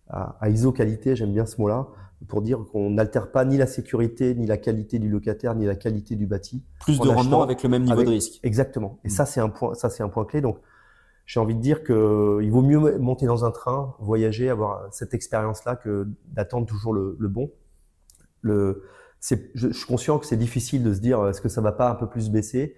à, 0.08 0.36
à 0.40 0.50
ISO 0.50 0.72
qualité, 0.72 1.16
j'aime 1.16 1.32
bien 1.32 1.46
ce 1.46 1.60
mot-là, 1.60 1.88
pour 2.28 2.42
dire 2.42 2.64
qu'on 2.70 2.90
n'altère 2.90 3.30
pas 3.30 3.44
ni 3.44 3.56
la 3.56 3.66
sécurité, 3.66 4.34
ni 4.34 4.46
la 4.46 4.56
qualité 4.56 4.98
du 4.98 5.08
locataire, 5.08 5.54
ni 5.54 5.66
la 5.66 5.76
qualité 5.76 6.16
du 6.16 6.26
bâti. 6.26 6.64
Plus 6.80 6.98
de 6.98 7.08
rendement 7.08 7.42
avec 7.42 7.62
le 7.62 7.68
même 7.68 7.82
niveau 7.82 7.94
avec, 7.94 8.06
de 8.06 8.12
risque. 8.12 8.40
Exactement. 8.42 8.98
Et 9.04 9.08
mmh. 9.08 9.10
ça, 9.10 9.26
c'est 9.26 9.40
un 9.40 9.48
point, 9.48 9.74
ça, 9.74 9.90
c'est 9.90 10.02
un 10.02 10.08
point 10.08 10.24
clé. 10.24 10.40
Donc, 10.40 10.58
j'ai 11.26 11.40
envie 11.40 11.54
de 11.54 11.60
dire 11.60 11.82
que 11.82 12.40
il 12.42 12.50
vaut 12.50 12.62
mieux 12.62 12.98
monter 12.98 13.26
dans 13.26 13.44
un 13.44 13.50
train, 13.50 13.94
voyager, 13.98 14.48
avoir 14.48 14.92
cette 14.92 15.12
expérience-là 15.12 15.76
que 15.76 16.08
d'attendre 16.26 16.66
toujours 16.66 16.92
le, 16.92 17.16
le 17.18 17.28
bon. 17.28 17.50
Le, 18.42 18.84
je, 19.34 19.68
je, 19.68 19.72
suis 19.72 19.86
conscient 19.86 20.18
que 20.18 20.26
c'est 20.26 20.36
difficile 20.36 20.82
de 20.82 20.94
se 20.94 21.00
dire 21.00 21.26
est-ce 21.26 21.40
que 21.40 21.48
ça 21.48 21.60
va 21.60 21.72
pas 21.72 21.90
un 21.90 21.94
peu 21.94 22.08
plus 22.08 22.30
baisser. 22.30 22.76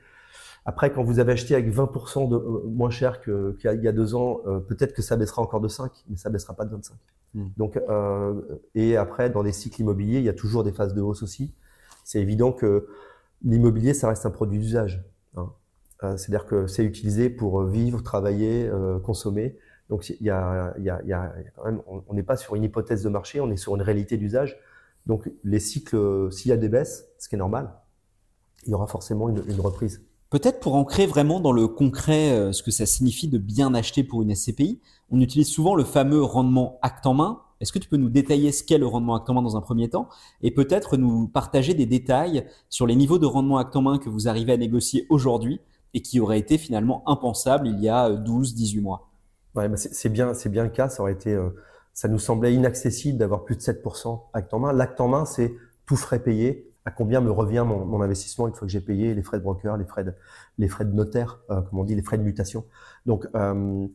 Après, 0.64 0.92
quand 0.92 1.02
vous 1.02 1.18
avez 1.18 1.32
acheté 1.32 1.54
avec 1.54 1.72
20% 1.72 2.28
de 2.28 2.36
euh, 2.36 2.62
moins 2.66 2.90
cher 2.90 3.20
qu'il 3.20 3.54
qu 3.58 3.68
y, 3.68 3.84
y, 3.84 3.88
a 3.88 3.92
deux 3.92 4.14
ans, 4.14 4.40
euh, 4.46 4.60
peut-être 4.60 4.92
que 4.92 5.02
ça 5.02 5.16
baissera 5.16 5.42
encore 5.42 5.60
de 5.60 5.68
5, 5.68 5.90
mais 6.08 6.16
ça 6.16 6.30
baissera 6.30 6.54
pas 6.54 6.64
de 6.64 6.70
25. 6.70 6.96
Mm. 7.34 7.46
Donc, 7.56 7.76
euh, 7.76 8.40
et 8.74 8.96
après, 8.96 9.30
dans 9.30 9.42
les 9.42 9.52
cycles 9.52 9.80
immobiliers, 9.80 10.18
il 10.18 10.24
y 10.24 10.28
a 10.28 10.34
toujours 10.34 10.64
des 10.64 10.72
phases 10.72 10.94
de 10.94 11.00
hausse 11.00 11.22
aussi. 11.22 11.54
C'est 12.04 12.20
évident 12.20 12.52
que 12.52 12.88
l'immobilier, 13.42 13.94
ça 13.94 14.08
reste 14.08 14.26
un 14.26 14.30
produit 14.30 14.58
d'usage. 14.58 15.04
Hein. 15.36 15.50
Euh, 16.04 16.16
C'est-à-dire 16.16 16.46
que 16.46 16.66
c'est 16.66 16.84
utilisé 16.84 17.30
pour 17.30 17.62
vivre, 17.64 18.02
travailler, 18.02 18.68
euh, 18.68 18.98
consommer. 18.98 19.58
Donc, 19.88 20.08
il 20.08 20.16
y 20.20 20.30
a, 20.30 20.74
il 20.78 20.84
y 20.84 20.90
a, 20.90 21.00
il 21.02 21.08
y 21.08 21.12
a 21.12 21.32
quand 21.56 21.64
même, 21.64 21.80
on 21.86 22.12
n'est 22.12 22.22
pas 22.22 22.36
sur 22.36 22.54
une 22.54 22.64
hypothèse 22.64 23.02
de 23.02 23.08
marché, 23.08 23.40
on 23.40 23.50
est 23.50 23.56
sur 23.56 23.74
une 23.74 23.82
réalité 23.82 24.18
d'usage. 24.18 24.58
Donc 25.08 25.30
les 25.42 25.58
cycles, 25.58 26.30
s'il 26.30 26.50
y 26.50 26.52
a 26.52 26.56
des 26.56 26.68
baisses, 26.68 27.06
ce 27.18 27.28
qui 27.28 27.34
est 27.34 27.38
normal, 27.38 27.74
il 28.66 28.70
y 28.70 28.74
aura 28.74 28.86
forcément 28.86 29.28
une, 29.28 29.42
une 29.48 29.60
reprise. 29.60 30.02
Peut-être 30.30 30.60
pour 30.60 30.74
ancrer 30.74 31.06
vraiment 31.06 31.40
dans 31.40 31.52
le 31.52 31.66
concret 31.66 32.32
euh, 32.32 32.52
ce 32.52 32.62
que 32.62 32.70
ça 32.70 32.84
signifie 32.84 33.28
de 33.28 33.38
bien 33.38 33.74
acheter 33.74 34.04
pour 34.04 34.20
une 34.20 34.34
SCPI, 34.34 34.78
on 35.10 35.20
utilise 35.20 35.48
souvent 35.48 35.74
le 35.74 35.84
fameux 35.84 36.22
rendement 36.22 36.78
acte 36.82 37.06
en 37.06 37.14
main. 37.14 37.40
Est-ce 37.60 37.72
que 37.72 37.78
tu 37.78 37.88
peux 37.88 37.96
nous 37.96 38.10
détailler 38.10 38.52
ce 38.52 38.62
qu'est 38.62 38.76
le 38.76 38.86
rendement 38.86 39.16
acte 39.16 39.30
en 39.30 39.34
main 39.34 39.42
dans 39.42 39.56
un 39.56 39.62
premier 39.62 39.88
temps 39.88 40.08
et 40.42 40.50
peut-être 40.50 40.98
nous 40.98 41.26
partager 41.28 41.72
des 41.72 41.86
détails 41.86 42.46
sur 42.68 42.86
les 42.86 42.94
niveaux 42.94 43.18
de 43.18 43.24
rendement 43.24 43.56
acte 43.56 43.74
en 43.74 43.82
main 43.82 43.98
que 43.98 44.10
vous 44.10 44.28
arrivez 44.28 44.52
à 44.52 44.58
négocier 44.58 45.06
aujourd'hui 45.08 45.60
et 45.94 46.02
qui 46.02 46.20
auraient 46.20 46.38
été 46.38 46.58
finalement 46.58 47.02
impensables 47.08 47.66
il 47.66 47.80
y 47.80 47.88
a 47.88 48.10
12, 48.10 48.54
18 48.54 48.80
mois? 48.82 49.08
Ouais, 49.54 49.68
c'est 49.76 50.10
bien, 50.10 50.34
c'est 50.34 50.50
bien 50.50 50.62
le 50.62 50.68
cas. 50.68 50.90
Ça 50.90 51.02
aurait 51.02 51.12
été 51.12 51.32
euh, 51.32 51.48
ça 51.98 52.06
nous 52.06 52.20
semblait 52.20 52.54
inaccessible 52.54 53.18
d'avoir 53.18 53.44
plus 53.44 53.56
de 53.56 53.60
7% 53.60 54.26
acte 54.32 54.54
en 54.54 54.60
main. 54.60 54.72
L'acte 54.72 55.00
en 55.00 55.08
main, 55.08 55.24
c'est 55.24 55.52
tout 55.84 55.96
frais 55.96 56.20
payé. 56.20 56.70
À 56.84 56.92
combien 56.92 57.20
me 57.20 57.32
revient 57.32 57.64
mon, 57.66 57.84
mon 57.84 58.00
investissement 58.00 58.46
une 58.46 58.54
fois 58.54 58.68
que 58.68 58.72
j'ai 58.72 58.80
payé 58.80 59.16
les 59.16 59.22
frais 59.22 59.38
de 59.38 59.42
broker, 59.42 59.76
les 59.76 59.84
frais 59.84 60.04
de, 60.04 60.14
les 60.58 60.68
frais 60.68 60.84
de 60.84 60.92
notaire, 60.92 61.40
euh, 61.50 61.60
comme 61.60 61.80
on 61.80 61.82
dit, 61.82 61.96
les 61.96 62.02
frais 62.02 62.16
de 62.16 62.22
mutation. 62.22 62.64
Donc 63.04 63.26
euh, 63.34 63.88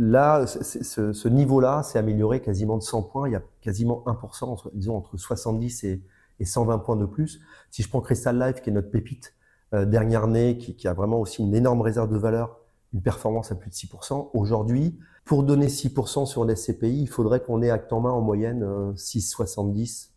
là, 0.00 0.48
ce, 0.48 1.12
ce 1.12 1.28
niveau-là 1.28 1.84
s'est 1.84 1.96
amélioré 1.96 2.42
quasiment 2.42 2.76
de 2.76 2.82
100 2.82 3.04
points. 3.04 3.28
Il 3.28 3.34
y 3.34 3.36
a 3.36 3.42
quasiment 3.60 4.02
1%, 4.04 4.46
entre, 4.46 4.72
disons 4.74 4.96
entre 4.96 5.16
70 5.16 5.84
et, 5.84 6.02
et 6.40 6.44
120 6.44 6.78
points 6.80 6.96
de 6.96 7.06
plus. 7.06 7.40
Si 7.70 7.84
je 7.84 7.88
prends 7.88 8.00
Crystal 8.00 8.36
Life, 8.36 8.62
qui 8.62 8.70
est 8.70 8.72
notre 8.72 8.90
pépite 8.90 9.32
euh, 9.74 9.84
dernière 9.84 10.24
année, 10.24 10.58
qui, 10.58 10.74
qui 10.74 10.88
a 10.88 10.92
vraiment 10.92 11.20
aussi 11.20 11.40
une 11.40 11.54
énorme 11.54 11.82
réserve 11.82 12.12
de 12.12 12.18
valeur, 12.18 12.58
une 12.94 13.02
performance 13.02 13.50
à 13.50 13.56
plus 13.56 13.70
de 13.70 13.74
6%, 13.74 14.30
aujourd'hui, 14.34 14.96
pour 15.24 15.42
donner 15.42 15.66
6% 15.66 16.26
sur 16.26 16.44
les 16.44 16.54
SCPI, 16.54 17.02
il 17.02 17.08
faudrait 17.08 17.42
qu'on 17.42 17.60
ait 17.60 17.70
acte 17.70 17.92
en 17.92 18.00
main 18.00 18.12
en 18.12 18.20
moyenne 18.20 18.62
6,70 18.94 20.10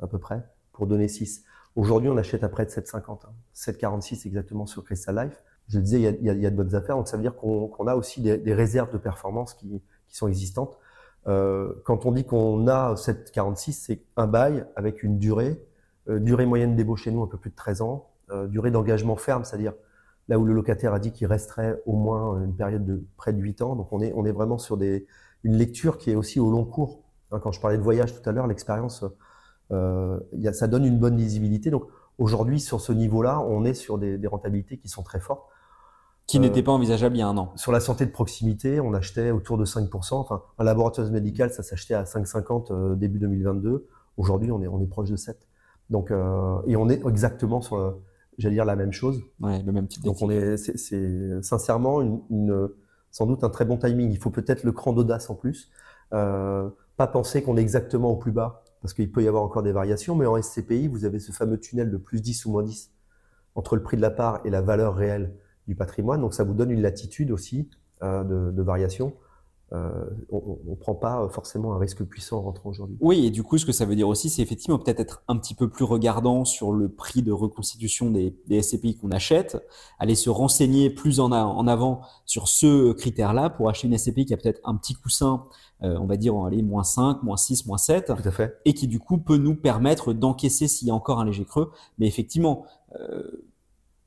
euh, 0.00 0.04
à 0.04 0.08
peu 0.08 0.18
près 0.18 0.44
pour 0.72 0.88
donner 0.88 1.06
6. 1.06 1.44
Aujourd'hui, 1.76 2.10
on 2.10 2.16
achète 2.16 2.42
à 2.42 2.48
près 2.48 2.66
de 2.66 2.70
7,50, 2.70 3.26
hein, 3.26 3.32
7,46 3.54 4.26
exactement 4.26 4.66
sur 4.66 4.84
Crystal 4.84 5.16
Life. 5.16 5.42
Je 5.68 5.78
le 5.78 5.84
disais, 5.84 6.00
il 6.20 6.26
y 6.26 6.46
a, 6.46 6.50
de 6.50 6.56
bonnes 6.56 6.74
affaires, 6.74 6.96
donc 6.96 7.08
ça 7.08 7.16
veut 7.16 7.22
dire 7.22 7.36
qu'on 7.36 7.68
qu 7.68 7.88
a 7.88 7.96
aussi 7.96 8.20
des, 8.20 8.54
réserves 8.54 8.92
de 8.92 8.98
performance 8.98 9.54
qui, 9.54 9.80
sont 10.08 10.28
existantes. 10.28 10.78
Euh, 11.26 11.72
quand 11.84 12.04
on 12.04 12.12
dit 12.12 12.24
qu'on 12.24 12.68
a 12.68 12.94
7,46, 12.94 13.72
c'est 13.72 14.02
un 14.16 14.26
bail 14.26 14.66
avec 14.76 15.02
une 15.02 15.18
durée, 15.18 15.64
euh, 16.08 16.18
durée 16.18 16.46
moyenne 16.46 16.76
débauche 16.76 17.04
chez 17.04 17.10
nous 17.12 17.22
un 17.22 17.26
peu 17.26 17.38
plus 17.38 17.50
de 17.50 17.56
13 17.56 17.80
ans, 17.80 18.10
durée 18.48 18.70
d'engagement 18.70 19.16
ferme, 19.16 19.44
c'est-à-dire 19.44 19.74
là 20.28 20.38
où 20.38 20.44
le 20.44 20.52
locataire 20.52 20.94
a 20.94 20.98
dit 20.98 21.12
qu'il 21.12 21.26
resterait 21.26 21.80
au 21.86 21.96
moins 21.96 22.42
une 22.42 22.54
période 22.54 22.84
de 22.84 23.04
près 23.16 23.32
de 23.32 23.38
8 23.38 23.62
ans. 23.62 23.76
Donc 23.76 23.92
on 23.92 24.00
est, 24.00 24.12
on 24.14 24.24
est 24.24 24.32
vraiment 24.32 24.58
sur 24.58 24.76
des, 24.76 25.06
une 25.42 25.56
lecture 25.56 25.98
qui 25.98 26.10
est 26.10 26.14
aussi 26.14 26.40
au 26.40 26.50
long 26.50 26.64
cours. 26.64 27.02
Hein, 27.30 27.40
quand 27.42 27.52
je 27.52 27.60
parlais 27.60 27.76
de 27.76 27.82
voyage 27.82 28.14
tout 28.14 28.28
à 28.28 28.32
l'heure, 28.32 28.46
l'expérience, 28.46 29.04
euh, 29.72 30.18
ça 30.52 30.66
donne 30.66 30.84
une 30.84 30.98
bonne 30.98 31.16
lisibilité. 31.16 31.70
Donc 31.70 31.84
aujourd'hui, 32.18 32.60
sur 32.60 32.80
ce 32.80 32.92
niveau-là, 32.92 33.40
on 33.40 33.64
est 33.64 33.74
sur 33.74 33.98
des, 33.98 34.18
des, 34.18 34.26
rentabilités 34.26 34.78
qui 34.78 34.88
sont 34.88 35.02
très 35.02 35.20
fortes. 35.20 35.44
Qui 36.26 36.38
euh, 36.38 36.40
n'étaient 36.40 36.62
pas 36.62 36.72
envisageables 36.72 37.16
il 37.16 37.20
y 37.20 37.22
a 37.22 37.28
un 37.28 37.36
an. 37.36 37.52
Sur 37.56 37.72
la 37.72 37.80
santé 37.80 38.06
de 38.06 38.10
proximité, 38.10 38.80
on 38.80 38.94
achetait 38.94 39.30
autour 39.30 39.58
de 39.58 39.64
5%. 39.64 40.14
Enfin, 40.14 40.42
un 40.58 40.64
laboratoire 40.64 41.10
médical, 41.10 41.50
ça 41.50 41.62
s'achetait 41.62 41.94
à 41.94 42.04
5,50 42.04 42.72
euh, 42.72 42.94
début 42.94 43.18
2022. 43.18 43.86
Aujourd'hui, 44.16 44.50
on 44.50 44.62
est, 44.62 44.68
on 44.68 44.80
est 44.80 44.86
proche 44.86 45.10
de 45.10 45.16
7. 45.16 45.36
Donc, 45.90 46.10
euh, 46.10 46.60
et 46.66 46.76
on 46.76 46.88
est 46.88 47.04
exactement 47.06 47.60
sur 47.60 47.98
j'allais 48.38 48.54
dire 48.54 48.64
la 48.64 48.76
même 48.76 48.92
chose. 48.92 49.22
Ouais, 49.40 49.62
le 49.62 49.72
même 49.72 49.86
type 49.86 50.02
Donc 50.02 50.22
on 50.22 50.30
est, 50.30 50.56
c'est 50.56 51.42
sincèrement 51.42 52.00
une, 52.02 52.20
une, 52.30 52.68
sans 53.10 53.26
doute 53.26 53.44
un 53.44 53.50
très 53.50 53.64
bon 53.64 53.76
timing. 53.76 54.10
Il 54.10 54.18
faut 54.18 54.30
peut-être 54.30 54.64
le 54.64 54.72
cran 54.72 54.92
d'audace 54.92 55.30
en 55.30 55.34
plus. 55.34 55.70
Euh, 56.12 56.68
pas 56.96 57.06
penser 57.06 57.42
qu'on 57.42 57.56
est 57.56 57.60
exactement 57.60 58.10
au 58.10 58.16
plus 58.16 58.32
bas 58.32 58.62
parce 58.82 58.92
qu'il 58.92 59.10
peut 59.10 59.22
y 59.22 59.28
avoir 59.28 59.42
encore 59.42 59.62
des 59.62 59.72
variations, 59.72 60.14
mais 60.14 60.26
en 60.26 60.40
SCPI, 60.40 60.88
vous 60.88 61.04
avez 61.04 61.18
ce 61.18 61.32
fameux 61.32 61.58
tunnel 61.58 61.90
de 61.90 61.96
plus 61.96 62.20
10 62.20 62.44
ou 62.46 62.52
moins 62.52 62.62
10 62.62 62.92
entre 63.54 63.76
le 63.76 63.82
prix 63.82 63.96
de 63.96 64.02
la 64.02 64.10
part 64.10 64.40
et 64.44 64.50
la 64.50 64.60
valeur 64.60 64.94
réelle 64.94 65.32
du 65.66 65.74
patrimoine. 65.74 66.20
Donc 66.20 66.34
ça 66.34 66.44
vous 66.44 66.54
donne 66.54 66.70
une 66.70 66.82
latitude 66.82 67.30
aussi 67.30 67.70
euh, 68.02 68.24
de, 68.24 68.50
de, 68.50 68.62
variation. 68.62 69.14
Euh, 69.72 70.04
on 70.30 70.58
ne 70.66 70.74
prend 70.76 70.94
pas 70.94 71.28
forcément 71.30 71.74
un 71.74 71.78
risque 71.78 72.04
puissant 72.04 72.38
en 72.38 72.42
rentrant 72.42 72.70
aujourd'hui. 72.70 72.96
Oui, 73.00 73.26
et 73.26 73.30
du 73.30 73.42
coup, 73.42 73.58
ce 73.58 73.66
que 73.66 73.72
ça 73.72 73.84
veut 73.84 73.96
dire 73.96 74.08
aussi, 74.08 74.28
c'est 74.28 74.42
effectivement 74.42 74.78
peut-être 74.78 75.00
être 75.00 75.22
un 75.26 75.36
petit 75.36 75.54
peu 75.54 75.68
plus 75.68 75.84
regardant 75.84 76.44
sur 76.44 76.72
le 76.72 76.88
prix 76.88 77.22
de 77.22 77.32
reconstitution 77.32 78.10
des, 78.10 78.36
des 78.46 78.62
SCPI 78.62 78.96
qu'on 78.96 79.10
achète, 79.10 79.56
aller 79.98 80.14
se 80.14 80.30
renseigner 80.30 80.90
plus 80.90 81.18
en, 81.18 81.32
en 81.32 81.66
avant 81.66 82.02
sur 82.24 82.46
ce 82.48 82.92
critère-là 82.92 83.50
pour 83.50 83.68
acheter 83.68 83.88
une 83.88 83.98
SCPI 83.98 84.26
qui 84.26 84.34
a 84.34 84.36
peut-être 84.36 84.60
un 84.64 84.76
petit 84.76 84.94
coussin, 84.94 85.44
euh, 85.82 85.96
on 85.98 86.06
va 86.06 86.16
dire, 86.16 86.36
aller 86.44 86.62
moins 86.62 86.84
5, 86.84 87.22
moins 87.22 87.36
6, 87.36 87.66
moins 87.66 87.78
7. 87.78 88.06
Tout 88.06 88.28
à 88.28 88.30
fait. 88.30 88.60
Et 88.64 88.74
qui, 88.74 88.86
du 88.86 89.00
coup, 89.00 89.18
peut 89.18 89.38
nous 89.38 89.56
permettre 89.56 90.12
d'encaisser 90.12 90.68
s'il 90.68 90.88
y 90.88 90.90
a 90.90 90.94
encore 90.94 91.20
un 91.20 91.24
léger 91.24 91.44
creux. 91.44 91.72
Mais 91.98 92.06
effectivement, 92.06 92.64
euh, 93.00 93.44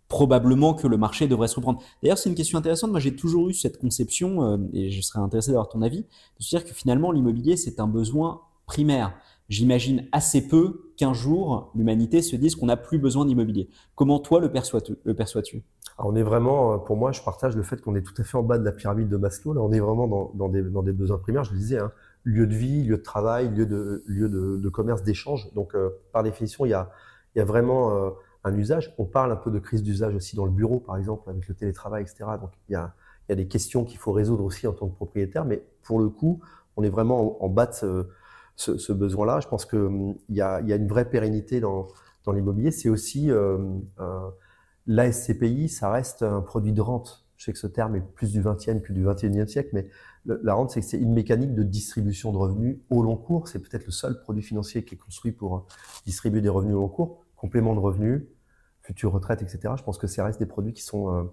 probablement 0.07 0.73
que 0.73 0.87
le 0.87 0.97
marché 0.97 1.27
devrait 1.27 1.47
se 1.47 1.55
reprendre. 1.55 1.81
D'ailleurs, 2.01 2.17
c'est 2.17 2.29
une 2.29 2.35
question 2.35 2.57
intéressante. 2.57 2.91
Moi, 2.91 2.99
j'ai 2.99 3.15
toujours 3.15 3.49
eu 3.49 3.53
cette 3.53 3.77
conception, 3.77 4.43
euh, 4.43 4.57
et 4.73 4.89
je 4.89 5.01
serais 5.01 5.19
intéressé 5.19 5.51
d'avoir 5.51 5.69
ton 5.69 5.81
avis, 5.81 6.03
de 6.03 6.43
se 6.43 6.49
dire 6.49 6.65
que 6.65 6.73
finalement, 6.73 7.11
l'immobilier, 7.11 7.57
c'est 7.57 7.79
un 7.79 7.87
besoin 7.87 8.41
primaire. 8.65 9.13
J'imagine 9.49 10.07
assez 10.11 10.47
peu 10.47 10.91
qu'un 10.97 11.13
jour, 11.13 11.71
l'humanité 11.73 12.21
se 12.21 12.35
dise 12.35 12.55
qu'on 12.55 12.65
n'a 12.65 12.75
plus 12.75 12.99
besoin 12.99 13.25
d'immobilier. 13.25 13.69
Comment 13.95 14.19
toi 14.19 14.41
le 14.41 14.51
perçois-tu 14.51 14.97
le 15.03 15.13
perçois-tu? 15.13 15.63
On 15.99 16.15
est 16.15 16.23
vraiment, 16.23 16.73
euh, 16.73 16.77
pour 16.77 16.97
moi, 16.97 17.11
je 17.11 17.21
partage 17.21 17.55
le 17.55 17.63
fait 17.63 17.81
qu'on 17.81 17.95
est 17.95 18.01
tout 18.01 18.13
à 18.17 18.23
fait 18.23 18.37
en 18.37 18.43
bas 18.43 18.57
de 18.57 18.65
la 18.65 18.71
pyramide 18.71 19.09
de 19.09 19.17
Maslow. 19.17 19.53
Là, 19.53 19.61
on 19.61 19.71
est 19.71 19.79
vraiment 19.79 20.07
dans, 20.33 20.49
des, 20.49 20.61
dans 20.61 20.83
des, 20.83 20.91
besoins 20.91 21.17
primaires. 21.17 21.43
Je 21.43 21.53
le 21.53 21.57
disais, 21.57 21.79
hein, 21.79 21.91
lieu 22.23 22.45
de 22.45 22.53
vie, 22.53 22.83
lieu 22.83 22.97
de 22.97 23.03
travail, 23.03 23.49
lieu 23.49 23.65
de, 23.65 24.03
lieu 24.05 24.29
de, 24.29 24.69
commerce, 24.69 25.01
d'échange. 25.03 25.51
Donc, 25.53 25.73
euh, 25.75 25.89
par 26.11 26.23
définition, 26.23 26.65
il 26.65 26.69
y 26.69 26.73
a, 26.73 26.91
y 27.35 27.39
a 27.39 27.45
vraiment 27.45 27.91
euh, 27.95 28.09
usage. 28.55 28.93
On 28.97 29.05
parle 29.05 29.31
un 29.31 29.35
peu 29.35 29.51
de 29.51 29.59
crise 29.59 29.83
d'usage 29.83 30.15
aussi 30.15 30.35
dans 30.35 30.45
le 30.45 30.51
bureau, 30.51 30.79
par 30.79 30.97
exemple, 30.97 31.29
avec 31.29 31.47
le 31.47 31.55
télétravail, 31.55 32.03
etc. 32.03 32.25
Donc, 32.39 32.51
il 32.69 32.73
y 32.73 32.75
a, 32.75 32.93
des 33.29 33.47
questions 33.47 33.83
qu'il 33.83 33.97
faut 33.97 34.13
résoudre 34.13 34.43
aussi 34.43 34.67
en 34.67 34.73
tant 34.73 34.87
que 34.87 34.95
propriétaire. 34.95 35.45
Mais 35.45 35.63
pour 35.83 35.99
le 35.99 36.09
coup, 36.09 36.39
on 36.77 36.83
est 36.83 36.89
vraiment 36.89 37.43
en, 37.43 37.49
bas 37.49 37.65
de 37.65 38.07
ce, 38.55 38.91
besoin-là. 38.93 39.39
Je 39.41 39.47
pense 39.47 39.65
qu'il 39.65 39.79
hum, 39.79 40.15
y 40.29 40.41
a, 40.41 40.59
une 40.59 40.87
vraie 40.87 41.09
pérennité 41.09 41.59
dans, 41.59 41.87
l'immobilier. 42.33 42.71
C'est 42.71 42.89
aussi 42.89 43.31
euh, 43.31 43.57
l'ASCPI, 44.85 45.69
ça 45.69 45.89
reste 45.89 46.23
un 46.23 46.41
produit 46.41 46.73
de 46.73 46.81
rente. 46.81 47.25
Je 47.37 47.45
sais 47.45 47.53
que 47.53 47.59
ce 47.59 47.67
terme 47.67 47.95
est 47.95 48.01
plus 48.01 48.31
du 48.31 48.41
20e 48.41 48.81
que 48.81 48.91
du 48.91 49.05
21e 49.05 49.47
siècle, 49.47 49.69
mais 49.73 49.87
la 50.25 50.53
rente, 50.55 50.71
c'est 50.71 50.97
une 50.97 51.13
mécanique 51.13 51.53
de 51.53 51.63
distribution 51.63 52.31
de 52.31 52.37
revenus 52.37 52.79
au 52.89 53.03
long 53.03 53.15
cours. 53.15 53.47
C'est 53.47 53.59
peut-être 53.59 53.85
le 53.85 53.91
seul 53.91 54.19
produit 54.19 54.43
financier 54.43 54.83
qui 54.83 54.95
est 54.95 54.97
construit 54.97 55.31
pour 55.31 55.67
distribuer 56.05 56.41
des 56.41 56.49
revenus 56.49 56.75
au 56.75 56.79
long 56.79 56.89
cours, 56.89 57.25
complément 57.35 57.75
de 57.75 57.79
revenus, 57.79 58.23
future 58.87 59.11
retraite, 59.11 59.41
etc. 59.41 59.73
Je 59.77 59.83
pense 59.83 59.97
que 59.97 60.07
ça 60.07 60.23
reste 60.23 60.39
des 60.39 60.45
produits 60.45 60.73
qui 60.73 60.81
sont 60.81 61.13
euh, 61.13 61.23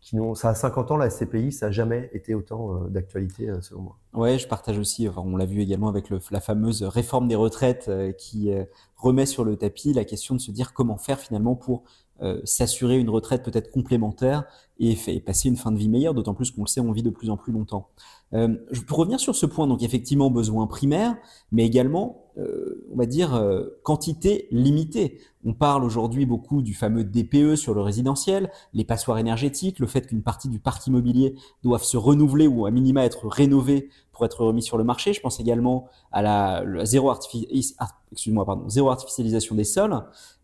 qui 0.00 0.16
n'ont, 0.16 0.34
ça 0.34 0.50
a 0.50 0.54
50 0.54 0.90
ans 0.90 0.96
la 0.96 1.08
SCPI, 1.08 1.52
ça 1.52 1.66
n'a 1.66 1.72
jamais 1.72 2.10
été 2.12 2.34
autant 2.34 2.74
euh, 2.74 2.88
d'actualité 2.88 3.48
euh, 3.48 3.60
selon 3.60 3.82
moi. 3.82 3.98
Ouais, 4.16 4.38
je 4.38 4.48
partage 4.48 4.78
aussi. 4.78 5.06
Enfin, 5.06 5.22
on 5.24 5.36
l'a 5.36 5.44
vu 5.44 5.60
également 5.60 5.88
avec 5.88 6.08
le, 6.08 6.18
la 6.30 6.40
fameuse 6.40 6.82
réforme 6.82 7.28
des 7.28 7.34
retraites 7.34 7.86
euh, 7.88 8.12
qui 8.12 8.50
euh, 8.50 8.64
remet 8.96 9.26
sur 9.26 9.44
le 9.44 9.56
tapis 9.56 9.92
la 9.92 10.06
question 10.06 10.34
de 10.34 10.40
se 10.40 10.50
dire 10.50 10.72
comment 10.72 10.96
faire 10.96 11.20
finalement 11.20 11.54
pour 11.54 11.84
euh, 12.22 12.40
s'assurer 12.44 12.98
une 12.98 13.10
retraite 13.10 13.42
peut-être 13.44 13.70
complémentaire 13.70 14.44
et, 14.78 14.96
et, 15.08 15.20
passer 15.20 15.50
une 15.50 15.56
fin 15.56 15.70
de 15.70 15.76
vie 15.76 15.90
meilleure. 15.90 16.14
D'autant 16.14 16.32
plus 16.32 16.50
qu'on 16.50 16.62
le 16.62 16.66
sait, 16.66 16.80
on 16.80 16.92
vit 16.92 17.02
de 17.02 17.10
plus 17.10 17.28
en 17.28 17.36
plus 17.36 17.52
longtemps. 17.52 17.90
Euh, 18.34 18.56
pour 18.86 18.98
revenir 18.98 19.20
sur 19.20 19.36
ce 19.36 19.46
point, 19.46 19.66
donc 19.66 19.82
effectivement 19.82 20.30
besoin 20.30 20.66
primaire, 20.66 21.16
mais 21.52 21.64
également, 21.64 22.24
euh, 22.38 22.84
on 22.92 22.96
va 22.96 23.06
dire, 23.06 23.34
euh, 23.34 23.78
quantité 23.84 24.48
limitée. 24.50 25.20
On 25.44 25.54
parle 25.54 25.84
aujourd'hui 25.84 26.26
beaucoup 26.26 26.60
du 26.60 26.74
fameux 26.74 27.04
DPE 27.04 27.54
sur 27.54 27.72
le 27.72 27.82
résidentiel, 27.82 28.50
les 28.74 28.84
passoires 28.84 29.18
énergétiques, 29.18 29.78
le 29.78 29.86
fait 29.86 30.06
qu'une 30.08 30.22
partie 30.22 30.48
du 30.48 30.58
parc 30.58 30.86
immobilier 30.88 31.36
doivent 31.62 31.84
se 31.84 31.96
renouveler 31.96 32.48
ou 32.48 32.66
à 32.66 32.70
minima 32.72 33.04
être 33.04 33.28
rénové 33.28 33.90
pour 34.16 34.24
être 34.24 34.44
remis 34.44 34.62
sur 34.62 34.78
le 34.78 34.84
marché. 34.84 35.12
Je 35.12 35.20
pense 35.20 35.38
également 35.40 35.88
à 36.10 36.22
la, 36.22 36.64
la 36.64 36.86
zéro, 36.86 37.10
artifici 37.10 37.76
excuse-moi, 38.10 38.46
pardon, 38.46 38.66
zéro 38.68 38.88
artificialisation 38.88 39.54
des 39.54 39.64
sols. 39.64 39.94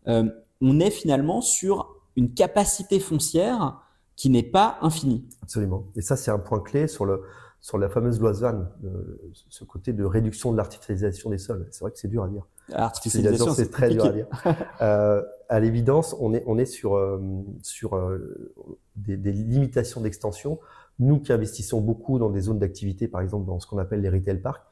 Euh, 0.07 0.29
on 0.61 0.79
est 0.79 0.91
finalement 0.91 1.41
sur 1.41 1.95
une 2.15 2.33
capacité 2.35 2.99
foncière 2.99 3.81
qui 4.15 4.29
n'est 4.29 4.43
pas 4.43 4.77
infinie. 4.81 5.27
Absolument. 5.41 5.85
Et 5.95 6.01
ça, 6.01 6.15
c'est 6.15 6.29
un 6.29 6.37
point 6.37 6.59
clé 6.59 6.87
sur 6.87 7.05
le, 7.05 7.23
sur 7.63 7.79
la 7.79 7.89
fameuse 7.89 8.19
loi 8.19 8.33
ZAN, 8.33 8.65
ce 9.49 9.63
côté 9.63 9.91
de 9.91 10.03
réduction 10.03 10.51
de 10.51 10.57
l'artificialisation 10.57 11.31
des 11.31 11.39
sols. 11.39 11.67
C'est 11.71 11.81
vrai 11.81 11.91
que 11.91 11.97
c'est 11.97 12.09
dur 12.09 12.23
à 12.23 12.27
dire. 12.27 12.45
L'artificialisation, 12.69 13.53
c'est 13.53 13.71
très 13.71 13.89
dur 13.89 14.05
à 14.05 14.09
dire. 14.09 14.27
euh, 14.81 15.23
à 15.49 15.59
l'évidence, 15.59 16.15
on 16.19 16.33
est, 16.33 16.43
on 16.45 16.57
est 16.57 16.65
sur, 16.65 16.95
euh, 16.95 17.19
sur 17.61 17.95
euh, 17.95 18.61
des, 18.95 19.17
des, 19.17 19.31
limitations 19.31 20.01
d'extension. 20.01 20.59
Nous 20.99 21.19
qui 21.19 21.33
investissons 21.33 21.81
beaucoup 21.81 22.19
dans 22.19 22.29
des 22.29 22.41
zones 22.41 22.59
d'activité, 22.59 23.07
par 23.07 23.21
exemple 23.21 23.45
dans 23.47 23.59
ce 23.59 23.67
qu'on 23.67 23.77
appelle 23.77 24.01
les 24.01 24.09
retail 24.09 24.39
parks, 24.39 24.63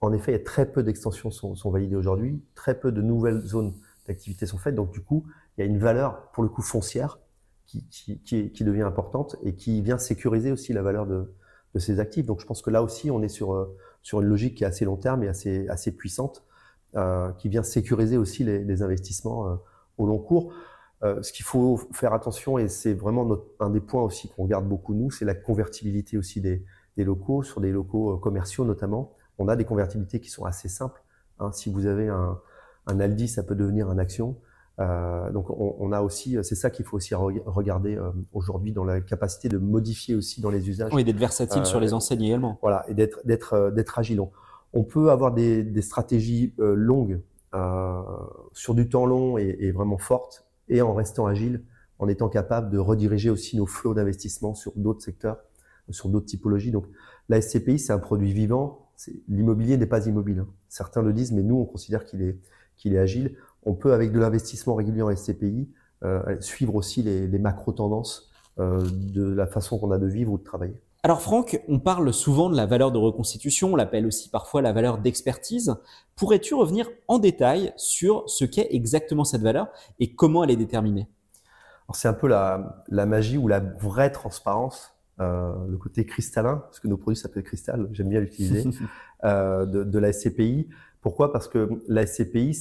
en 0.00 0.12
effet, 0.12 0.32
il 0.32 0.34
y 0.34 0.40
a 0.40 0.44
très 0.44 0.70
peu 0.70 0.82
d'extensions 0.82 1.30
sont, 1.30 1.54
sont 1.54 1.70
validées 1.70 1.96
aujourd'hui, 1.96 2.42
très 2.54 2.78
peu 2.78 2.92
de 2.92 3.02
nouvelles 3.02 3.40
zones 3.40 3.74
d'activité 4.06 4.46
sont 4.46 4.58
faites. 4.58 4.74
Donc 4.74 4.90
du 4.92 5.00
coup, 5.00 5.24
il 5.56 5.62
y 5.62 5.64
a 5.64 5.66
une 5.66 5.78
valeur 5.78 6.30
pour 6.32 6.42
le 6.42 6.48
coup 6.48 6.62
foncière 6.62 7.18
qui, 7.66 7.86
qui, 7.88 8.20
qui, 8.20 8.52
qui 8.52 8.64
devient 8.64 8.82
importante 8.82 9.36
et 9.42 9.54
qui 9.54 9.80
vient 9.82 9.98
sécuriser 9.98 10.52
aussi 10.52 10.72
la 10.72 10.82
valeur 10.82 11.06
de, 11.06 11.34
de 11.74 11.78
ces 11.78 11.98
actifs. 11.98 12.26
Donc 12.26 12.40
je 12.40 12.46
pense 12.46 12.62
que 12.62 12.70
là 12.70 12.82
aussi, 12.82 13.10
on 13.10 13.22
est 13.22 13.28
sur, 13.28 13.54
euh, 13.54 13.76
sur 14.02 14.20
une 14.20 14.28
logique 14.28 14.56
qui 14.56 14.64
est 14.64 14.66
assez 14.66 14.84
long 14.84 14.96
terme 14.96 15.22
et 15.24 15.28
assez, 15.28 15.66
assez 15.68 15.92
puissante, 15.92 16.44
euh, 16.94 17.32
qui 17.32 17.48
vient 17.48 17.62
sécuriser 17.62 18.16
aussi 18.16 18.44
les, 18.44 18.64
les 18.64 18.82
investissements 18.82 19.48
euh, 19.48 19.54
au 19.98 20.06
long 20.06 20.18
cours. 20.18 20.52
Euh, 21.02 21.22
ce 21.22 21.32
qu'il 21.32 21.44
faut 21.44 21.78
faire 21.92 22.14
attention, 22.14 22.58
et 22.58 22.68
c'est 22.68 22.94
vraiment 22.94 23.24
notre, 23.24 23.44
un 23.60 23.70
des 23.70 23.80
points 23.80 24.02
aussi 24.02 24.28
qu'on 24.28 24.44
regarde 24.44 24.66
beaucoup 24.66 24.94
nous, 24.94 25.10
c'est 25.10 25.26
la 25.26 25.34
convertibilité 25.34 26.16
aussi 26.16 26.40
des, 26.40 26.64
des, 26.96 27.04
locaux, 27.04 27.42
sur 27.42 27.60
des 27.60 27.70
locaux 27.70 28.14
euh, 28.14 28.16
commerciaux 28.16 28.64
notamment. 28.64 29.12
On 29.38 29.48
a 29.48 29.56
des 29.56 29.64
convertibilités 29.64 30.20
qui 30.20 30.30
sont 30.30 30.46
assez 30.46 30.68
simples. 30.68 31.02
Hein. 31.38 31.52
Si 31.52 31.70
vous 31.70 31.84
avez 31.86 32.08
un, 32.08 32.40
un 32.86 33.00
Aldi, 33.00 33.28
ça 33.28 33.42
peut 33.42 33.54
devenir 33.54 33.90
un 33.90 33.98
Action. 33.98 34.36
Euh, 34.78 35.30
donc 35.32 35.48
on, 35.50 35.74
on, 35.78 35.92
a 35.92 36.02
aussi, 36.02 36.36
c'est 36.42 36.54
ça 36.54 36.68
qu'il 36.68 36.84
faut 36.84 36.98
aussi 36.98 37.14
re 37.14 37.32
regarder 37.46 37.96
euh, 37.96 38.10
aujourd'hui 38.34 38.72
dans 38.72 38.84
la 38.84 39.00
capacité 39.00 39.48
de 39.48 39.56
modifier 39.56 40.14
aussi 40.14 40.42
dans 40.42 40.50
les 40.50 40.68
usages. 40.68 40.92
Oui, 40.92 41.02
d'être 41.02 41.18
versatile 41.18 41.62
euh, 41.62 41.64
sur 41.64 41.80
les 41.80 41.94
enseignes 41.94 42.24
également. 42.24 42.58
Voilà, 42.60 42.84
et 42.88 42.94
d'être 42.94 43.20
d'être 43.26 43.54
euh, 43.54 43.70
d'être 43.70 43.98
agile. 43.98 44.20
On 44.74 44.84
peut 44.84 45.10
avoir 45.10 45.32
des, 45.32 45.62
des 45.62 45.82
stratégies 45.82 46.54
euh, 46.58 46.74
longues 46.74 47.20
sur 48.52 48.74
du 48.74 48.86
temps 48.86 49.06
long 49.06 49.38
et, 49.38 49.56
et, 49.60 49.72
vraiment 49.72 49.96
fortes, 49.96 50.45
et 50.68 50.82
en 50.82 50.94
restant 50.94 51.26
agile, 51.26 51.62
en 51.98 52.08
étant 52.08 52.28
capable 52.28 52.70
de 52.70 52.78
rediriger 52.78 53.30
aussi 53.30 53.56
nos 53.56 53.66
flots 53.66 53.94
d'investissement 53.94 54.54
sur 54.54 54.72
d'autres 54.76 55.02
secteurs, 55.02 55.38
sur 55.90 56.08
d'autres 56.08 56.26
typologies. 56.26 56.72
Donc 56.72 56.86
la 57.28 57.40
SCPI, 57.40 57.78
c'est 57.78 57.92
un 57.92 57.98
produit 57.98 58.32
vivant. 58.32 58.88
L'immobilier 59.28 59.76
n'est 59.76 59.86
pas 59.86 60.06
immobile. 60.06 60.40
Hein. 60.40 60.48
Certains 60.68 61.02
le 61.02 61.12
disent, 61.12 61.32
mais 61.32 61.42
nous, 61.42 61.56
on 61.56 61.64
considère 61.64 62.04
qu'il 62.04 62.22
est 62.22 62.38
qu'il 62.76 62.94
est 62.94 62.98
agile 62.98 63.34
on 63.66 63.74
peut, 63.74 63.92
avec 63.92 64.12
de 64.12 64.18
l'investissement 64.18 64.76
régulier 64.76 65.02
en 65.02 65.14
SCPI, 65.14 65.68
euh, 66.04 66.40
suivre 66.40 66.76
aussi 66.76 67.02
les, 67.02 67.38
macro-tendances 67.38 68.30
euh, 68.58 68.86
de 69.12 69.24
la 69.24 69.46
façon 69.46 69.78
qu'on 69.78 69.90
a 69.90 69.98
de 69.98 70.06
vivre 70.06 70.32
ou 70.32 70.38
de 70.38 70.44
travailler. 70.44 70.80
Alors 71.06 71.22
Franck, 71.22 71.62
on 71.68 71.78
parle 71.78 72.12
souvent 72.12 72.50
de 72.50 72.56
la 72.56 72.66
valeur 72.66 72.90
de 72.90 72.98
reconstitution, 72.98 73.74
on 73.74 73.76
l'appelle 73.76 74.06
aussi 74.06 74.28
parfois 74.28 74.60
la 74.60 74.72
valeur 74.72 74.98
d'expertise. 74.98 75.76
Pourrais-tu 76.16 76.54
revenir 76.54 76.90
en 77.06 77.20
détail 77.20 77.72
sur 77.76 78.28
ce 78.28 78.44
qu'est 78.44 78.66
exactement 78.72 79.22
cette 79.22 79.42
valeur 79.42 79.68
et 80.00 80.16
comment 80.16 80.42
elle 80.42 80.50
est 80.50 80.56
déterminée? 80.56 81.06
C'est 81.94 82.08
un 82.08 82.12
peu 82.12 82.26
la, 82.26 82.82
la, 82.88 83.06
magie 83.06 83.38
ou 83.38 83.46
la 83.46 83.60
vraie 83.60 84.10
transparence, 84.10 84.96
euh, 85.20 85.54
le 85.68 85.76
côté 85.78 86.04
cristallin, 86.06 86.56
parce 86.56 86.80
que 86.80 86.88
nos 86.88 86.96
produits 86.96 87.20
s'appellent 87.22 87.44
cristal, 87.44 87.88
j'aime 87.92 88.08
bien 88.08 88.18
l'utiliser, 88.18 88.68
euh, 89.22 89.64
de, 89.64 89.84
de, 89.84 89.98
la 90.00 90.12
SCPI. 90.12 90.68
Pourquoi? 91.02 91.30
Parce 91.30 91.46
que 91.46 91.84
la 91.86 92.04
SCPI, 92.04 92.52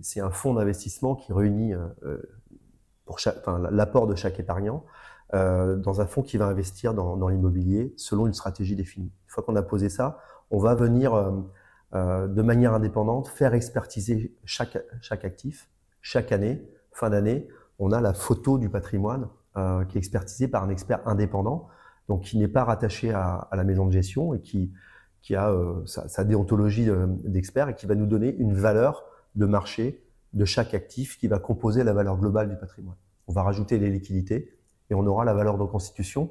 c'est 0.00 0.20
un 0.20 0.30
fonds 0.30 0.54
d'investissement 0.54 1.14
qui 1.14 1.34
réunit 1.34 1.74
euh, 1.74 2.16
l'apport 3.70 4.06
de 4.06 4.14
chaque 4.14 4.40
épargnant 4.40 4.82
euh, 5.34 5.76
dans 5.76 6.00
un 6.00 6.06
fonds 6.06 6.22
qui 6.22 6.36
va 6.36 6.46
investir 6.46 6.94
dans, 6.94 7.16
dans 7.16 7.28
l'immobilier 7.28 7.94
selon 7.96 8.26
une 8.26 8.34
stratégie 8.34 8.76
définie. 8.76 9.06
Une 9.06 9.30
fois 9.30 9.42
qu'on 9.42 9.56
a 9.56 9.62
posé 9.62 9.88
ça, 9.88 10.18
on 10.50 10.58
va 10.58 10.74
venir 10.74 11.14
euh, 11.14 11.32
euh, 11.94 12.26
de 12.26 12.42
manière 12.42 12.72
indépendante 12.72 13.28
faire 13.28 13.52
expertiser 13.52 14.34
chaque, 14.44 14.78
chaque 15.00 15.24
actif 15.24 15.68
chaque 16.02 16.32
année. 16.32 16.68
Fin 16.92 17.08
d'année, 17.08 17.48
on 17.78 17.92
a 17.92 18.00
la 18.00 18.12
photo 18.12 18.58
du 18.58 18.68
patrimoine 18.68 19.28
euh, 19.56 19.84
qui 19.84 19.96
est 19.96 20.00
expertisée 20.00 20.48
par 20.48 20.64
un 20.64 20.68
expert 20.68 21.00
indépendant, 21.06 21.68
donc 22.08 22.22
qui 22.22 22.38
n'est 22.38 22.48
pas 22.48 22.64
rattaché 22.64 23.12
à, 23.12 23.34
à 23.50 23.56
la 23.56 23.64
maison 23.64 23.86
de 23.86 23.92
gestion 23.92 24.34
et 24.34 24.40
qui 24.40 24.72
qui 25.22 25.36
a 25.36 25.50
euh, 25.50 25.86
sa, 25.86 26.08
sa, 26.08 26.24
déontologie 26.24 26.88
d'expert 27.22 27.68
et 27.68 27.76
qui 27.76 27.86
va 27.86 27.94
nous 27.94 28.06
donner 28.06 28.34
une 28.34 28.54
valeur 28.54 29.04
de 29.36 29.46
marché 29.46 30.02
de 30.32 30.44
chaque 30.44 30.74
actif 30.74 31.16
qui 31.16 31.28
va 31.28 31.38
composer 31.38 31.84
la 31.84 31.92
valeur 31.92 32.18
globale 32.18 32.48
du 32.48 32.56
patrimoine. 32.56 32.96
On 33.28 33.32
va 33.32 33.44
rajouter 33.44 33.78
les 33.78 33.88
liquidités 33.88 34.52
et 34.90 34.94
on 34.94 35.06
aura 35.06 35.24
la 35.24 35.34
valeur 35.34 35.58
de 35.58 35.64
constitution. 35.64 36.30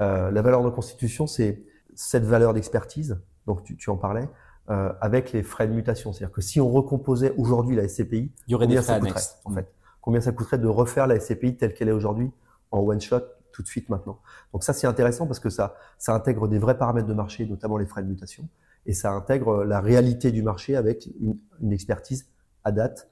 Euh, 0.00 0.30
la 0.30 0.42
valeur 0.42 0.62
de 0.62 0.70
constitution, 0.70 1.26
c'est 1.26 1.62
cette 1.94 2.24
valeur 2.24 2.54
d'expertise, 2.54 3.20
donc 3.46 3.62
tu, 3.64 3.76
tu, 3.76 3.90
en 3.90 3.96
parlais, 3.96 4.28
euh, 4.70 4.92
avec 5.00 5.32
les 5.32 5.42
frais 5.42 5.66
de 5.66 5.72
mutation. 5.72 6.12
C'est-à-dire 6.12 6.32
que 6.32 6.40
si 6.40 6.60
on 6.60 6.70
recomposait 6.70 7.34
aujourd'hui 7.36 7.76
la 7.76 7.86
SCPI, 7.88 8.32
il 8.46 8.52
y 8.52 8.54
aurait 8.54 8.66
combien 8.66 8.80
des 8.80 8.86
frais 8.86 8.94
ça 8.94 9.00
coûterait 9.00 9.24
en 9.44 9.50
fait 9.52 9.72
Combien 10.00 10.20
ça 10.20 10.32
coûterait 10.32 10.58
de 10.58 10.68
refaire 10.68 11.06
la 11.06 11.20
SCPI 11.20 11.56
telle 11.56 11.74
qu'elle 11.74 11.88
est 11.88 11.92
aujourd'hui 11.92 12.30
en 12.70 12.80
one 12.80 13.00
shot 13.00 13.20
tout 13.52 13.62
de 13.62 13.66
suite 13.66 13.88
maintenant 13.90 14.20
Donc 14.52 14.62
ça 14.62 14.72
c'est 14.72 14.86
intéressant 14.86 15.26
parce 15.26 15.40
que 15.40 15.50
ça 15.50 15.74
ça 15.98 16.14
intègre 16.14 16.48
des 16.48 16.58
vrais 16.58 16.78
paramètres 16.78 17.08
de 17.08 17.14
marché, 17.14 17.44
notamment 17.46 17.76
les 17.76 17.86
frais 17.86 18.02
de 18.02 18.08
mutation, 18.08 18.48
et 18.86 18.94
ça 18.94 19.12
intègre 19.12 19.64
la 19.64 19.80
réalité 19.80 20.30
du 20.30 20.42
marché 20.42 20.76
avec 20.76 21.10
une, 21.20 21.36
une 21.60 21.72
expertise 21.72 22.28
à 22.64 22.72
date. 22.72 23.08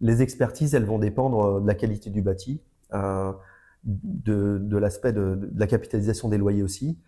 Les 0.00 0.20
expertises, 0.20 0.74
elles 0.74 0.84
vont 0.84 0.98
dépendre 0.98 1.60
de 1.60 1.66
la 1.66 1.74
qualité 1.74 2.10
du 2.10 2.20
bâti, 2.20 2.60
euh, 2.92 3.32
de, 3.84 4.76
l'aspect 4.76 5.12
de, 5.12 5.50
la 5.54 5.66
capitalisation 5.66 6.28
des 6.28 6.38
loyers 6.38 6.62
aussi. 6.62 6.98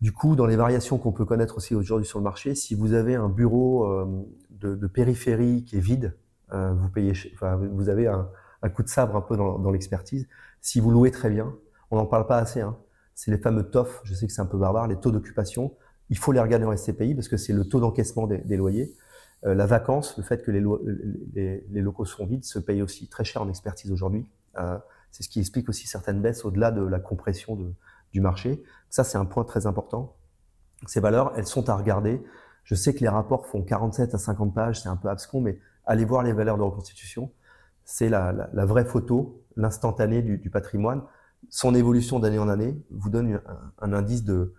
Du 0.00 0.12
coup, 0.12 0.36
dans 0.36 0.46
les 0.46 0.56
variations 0.56 0.98
qu'on 0.98 1.12
peut 1.12 1.24
connaître 1.24 1.56
aussi 1.56 1.74
aujourd'hui 1.74 2.06
sur 2.06 2.18
le 2.18 2.24
marché, 2.24 2.54
si 2.54 2.74
vous 2.74 2.92
avez 2.92 3.14
un 3.14 3.28
bureau 3.28 3.86
euh, 3.86 4.26
de, 4.50 4.86
périphérie 4.86 5.64
qui 5.64 5.76
est 5.76 5.80
vide, 5.80 6.16
euh, 6.52 6.72
vous 6.74 6.88
payez, 6.88 7.12
enfin, 7.34 7.56
vous 7.56 7.88
avez 7.88 8.06
un, 8.06 8.28
coup 8.74 8.82
de 8.82 8.88
sabre 8.88 9.16
un 9.16 9.20
peu 9.20 9.36
dans, 9.36 9.70
l'expertise. 9.70 10.26
Si 10.60 10.80
vous 10.80 10.90
louez 10.90 11.10
très 11.10 11.30
bien, 11.30 11.54
on 11.90 11.96
n'en 11.96 12.06
parle 12.06 12.26
pas 12.26 12.38
assez. 12.38 12.60
Hein, 12.60 12.76
c'est 13.14 13.30
les 13.30 13.38
fameux 13.38 13.62
TOF. 13.62 14.00
Je 14.04 14.14
sais 14.14 14.26
que 14.26 14.32
c'est 14.32 14.42
un 14.42 14.46
peu 14.46 14.58
barbare, 14.58 14.88
les 14.88 14.96
taux 14.96 15.10
d'occupation. 15.10 15.74
Il 16.10 16.18
faut 16.18 16.32
les 16.32 16.40
regarder 16.40 16.66
en 16.66 16.76
SCPI 16.76 17.14
parce 17.14 17.28
que 17.28 17.36
c'est 17.36 17.52
le 17.52 17.64
taux 17.64 17.80
d'encaissement 17.80 18.26
des, 18.26 18.56
loyers. 18.56 18.94
Euh, 19.44 19.54
la 19.54 19.66
vacance, 19.66 20.16
le 20.18 20.22
fait 20.22 20.42
que 20.42 20.50
les, 20.50 21.62
les, 21.70 21.80
locaux 21.80 22.04
sont 22.04 22.26
vides, 22.26 22.44
se 22.44 22.58
paye 22.58 22.82
aussi 22.82 23.08
très 23.08 23.24
cher 23.24 23.42
en 23.42 23.48
expertise 23.48 23.90
aujourd'hui. 23.90 24.26
C'est 25.14 25.22
ce 25.22 25.28
qui 25.28 25.38
explique 25.38 25.68
aussi 25.68 25.86
certaines 25.86 26.20
baisses 26.20 26.44
au-delà 26.44 26.72
de 26.72 26.82
la 26.82 26.98
compression 26.98 27.56
du 28.12 28.20
marché. 28.20 28.64
Ça, 28.90 29.04
c'est 29.04 29.16
un 29.16 29.24
point 29.24 29.44
très 29.44 29.64
important. 29.64 30.16
Ces 30.88 30.98
valeurs, 30.98 31.32
elles 31.36 31.46
sont 31.46 31.68
à 31.68 31.76
regarder. 31.76 32.20
Je 32.64 32.74
sais 32.74 32.92
que 32.92 32.98
les 32.98 33.08
rapports 33.08 33.46
font 33.46 33.62
47 33.62 34.12
à 34.12 34.18
50 34.18 34.52
pages, 34.52 34.82
c'est 34.82 34.88
un 34.88 34.96
peu 34.96 35.08
abscon, 35.08 35.40
mais 35.40 35.60
allez 35.86 36.04
voir 36.04 36.24
les 36.24 36.32
valeurs 36.32 36.58
de 36.58 36.64
reconstitution. 36.64 37.30
C'est 37.84 38.08
la, 38.08 38.32
vraie 38.64 38.84
photo, 38.84 39.40
l'instantané 39.54 40.20
du, 40.20 40.50
patrimoine. 40.50 41.04
Son 41.48 41.76
évolution 41.76 42.18
d'année 42.18 42.40
en 42.40 42.48
année 42.48 42.76
vous 42.90 43.08
donne 43.08 43.40
un 43.78 43.92
indice 43.92 44.24
de, 44.24 44.52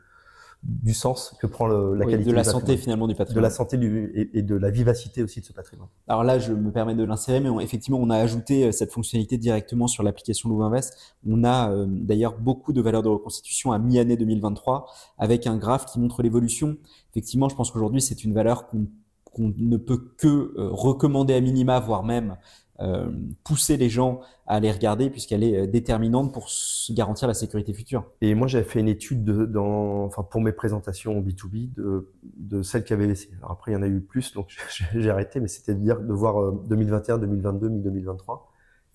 du 0.66 0.94
sens 0.96 1.36
que 1.40 1.46
prend 1.46 1.68
le, 1.68 1.94
la 1.94 2.06
oui, 2.06 2.12
qualité 2.12 2.32
de 2.32 2.36
la 2.36 2.44
santé 2.44 2.76
finalement 2.76 3.08
du 3.08 3.14
patrimoine. 3.14 3.42
De 3.42 3.48
la 3.48 3.52
santé 3.52 3.78
du, 3.78 4.12
et, 4.16 4.40
et, 4.40 4.42
de 4.42 4.56
la 4.56 4.72
vivacité 4.72 5.22
aussi 5.22 5.40
de 5.40 5.46
ce 5.46 5.54
patrimoine. 5.54 5.90
Alors 6.08 6.24
là, 6.24 6.40
je 6.40 6.54
me 6.54 6.72
permets 6.72 6.96
de 6.96 7.04
l'insérer, 7.04 7.40
mais 7.40 7.50
on, 7.50 7.60
effectivement, 7.60 8.00
on 8.02 8.10
a 8.10 8.18
ajouté 8.18 8.66
euh, 8.66 8.72
cette 8.72 8.92
fonctionnalité 8.92 9.38
directement 9.38 9.88
sur 9.88 10.02
l'application 10.02 10.50
Louvinvest. 10.50 11.16
On 11.28 11.44
a 11.44 11.72
euh, 11.72 11.86
d'ailleurs 11.88 12.40
beaucoup 12.40 12.74
de 12.74 12.82
valeurs 12.82 13.04
de 13.04 13.10
reconstitution 13.10 13.74
à 13.74 13.80
mi-année 13.80 14.18
2023 14.18 14.88
avec 15.20 15.46
un 15.46 15.58
graphe 15.58 15.86
qui 15.86 16.00
montre 16.00 16.24
l'évolution. 16.24 16.78
Effectivement, 17.12 17.48
je 17.48 17.56
pense 17.56 17.70
qu'aujourd'hui, 17.70 18.02
c'est 18.02 18.24
une 18.24 18.34
valeur 18.34 18.66
qu'on 18.68 18.88
qu 19.36 19.42
ne 19.42 19.78
peut 19.78 20.14
que 20.18 20.28
euh, 20.28 20.70
recommander 20.72 21.34
à 21.36 21.42
minima, 21.42 21.80
voire 21.80 22.04
même 22.04 22.38
euh, 22.82 23.10
pousser 23.44 23.78
les 23.78 23.90
gens 23.90 24.20
à 24.48 24.56
aller 24.56 24.72
regarder 24.72 25.10
puisqu'elle 25.10 25.44
est 25.44 25.62
euh, 25.62 25.68
déterminante 25.68 26.34
pour 26.34 26.50
garantir 26.92 27.28
la 27.28 27.34
sécurité 27.34 27.74
future. 27.74 28.06
Et 28.22 28.36
moi, 28.36 28.48
j'avais 28.48 28.66
fait 28.66 28.80
une 28.82 28.90
étude 28.90 29.24
de, 29.24 29.46
dans, 29.46 30.04
enfin, 30.06 30.24
pour 30.24 30.42
mes 30.42 30.52
présentations 30.52 31.22
B2B 31.22 31.74
de, 31.74 32.12
de 32.24 32.62
celles 32.62 32.84
qui 32.84 32.94
avaient 32.94 33.08
laissé. 33.08 33.30
Alors 33.40 33.52
après, 33.52 33.72
il 33.72 33.76
y 33.76 33.78
en 33.78 33.82
a 33.82 33.88
eu 33.88 34.02
plus, 34.02 34.34
donc 34.34 34.56
j'ai 34.96 35.10
arrêté, 35.10 35.40
mais 35.40 35.48
c'était 35.48 35.74
de 35.74 35.80
dire 35.80 36.02
de 36.02 36.14
voir 36.14 36.52
2021, 36.52 37.18
2022, 37.20 37.70
mi-2023 37.70 38.42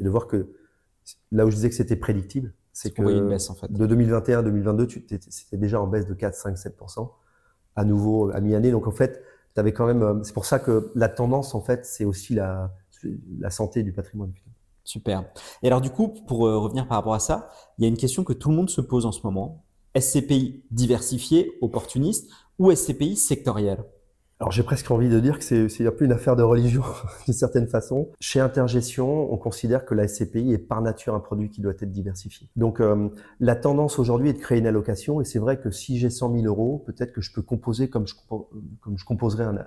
et 0.01 0.05
de 0.05 0.09
voir 0.11 0.27
que 0.27 0.51
là 1.33 1.47
où 1.47 1.51
je 1.51 1.57
disais 1.57 1.69
que 1.69 1.75
c'était 1.75 1.97
prédictible, 1.97 2.53
c'est 2.73 2.93
que 2.93 3.03
une 3.03 3.29
baisse, 3.29 3.51
en 3.51 3.55
fait. 3.55 3.71
de 3.73 3.87
2021 3.87 4.39
à 4.41 4.43
2022, 4.43 4.89
c'était 5.29 5.57
déjà 5.57 5.81
en 5.81 5.87
baisse 5.87 6.07
de 6.07 6.15
4, 6.15 6.35
5, 6.35 6.57
7% 6.57 7.11
à 7.77 7.85
nouveau 7.85 8.31
à 8.33 8.41
mi-année. 8.41 8.71
Donc 8.71 8.87
en 8.87 8.91
fait, 8.93 9.23
tu 9.55 9.61
avais 9.61 9.73
quand 9.73 9.87
même. 9.87 10.03
euh, 10.03 10.23
C'est 10.23 10.35
pour 10.35 10.45
ça 10.47 10.59
que 10.59 10.91
la 10.95 11.09
tendance, 11.09 11.55
en 11.55 11.61
fait, 11.61 11.85
c'est 11.85 12.05
aussi 12.05 12.35
la 12.35 12.73
la 13.39 13.51
santé 13.51 13.83
du 13.83 13.93
patrimoine. 13.93 14.33
Super. 14.85 15.25
Et 15.63 15.67
alors 15.67 15.81
du 15.81 15.91
coup, 15.91 16.09
pour 16.27 16.47
euh, 16.47 16.59
revenir 16.59 16.89
par 16.89 16.99
rapport 16.99 17.15
à 17.15 17.21
ça, 17.21 17.51
il 17.79 17.83
y 17.83 17.85
a 17.85 17.89
une 17.89 17.97
question 17.97 18.25
que 18.25 18.33
tout 18.33 18.51
le 18.51 18.57
monde 18.57 18.71
se 18.71 18.81
pose 18.81 19.07
en 19.07 19.13
ce 19.13 19.21
moment. 19.25 19.65
SCPI 19.99 20.65
diversifié, 20.71 21.53
opportuniste, 21.61 22.31
ou 22.59 22.75
SCPI 22.75 23.17
sectoriel 23.17 23.85
alors 24.41 24.53
j'ai 24.53 24.63
presque 24.63 24.91
envie 24.91 25.11
de 25.11 25.21
dire 25.21 25.39
que 25.39 25.69
c'est 25.69 25.87
un 25.87 25.91
peu 25.91 26.07
une 26.07 26.13
affaire 26.13 26.35
de 26.35 26.43
religion 26.43 26.83
d'une 27.27 27.35
certaine 27.35 27.67
façon. 27.67 28.09
Chez 28.21 28.41
Intergestion, 28.41 29.31
on 29.31 29.37
considère 29.37 29.85
que 29.85 29.95
la 29.95 30.09
SCPI 30.09 30.55
est 30.55 30.59
par 30.59 30.81
nature 30.81 31.15
un 31.15 31.21
produit 31.21 31.51
qui 31.51 31.61
doit 31.61 31.73
être 31.73 31.93
diversifié. 31.93 32.49
Donc 32.57 32.81
euh, 32.81 33.11
la 33.39 33.55
tendance 33.55 33.99
aujourd'hui 33.99 34.31
est 34.31 34.33
de 34.33 34.39
créer 34.39 34.59
une 34.59 34.67
allocation 34.67 35.21
et 35.21 35.27
c'est 35.27 35.39
vrai 35.39 35.61
que 35.61 35.71
si 35.71 35.99
j'ai 35.99 36.09
100 36.09 36.33
000 36.33 36.47
euros, 36.47 36.83
peut-être 36.87 37.13
que 37.13 37.21
je 37.21 37.35
peux 37.35 37.43
composer 37.43 37.91
comme 37.91 38.07
je, 38.07 38.15
comme 38.29 38.97
je 38.97 39.05
composerais 39.05 39.45
un, 39.45 39.59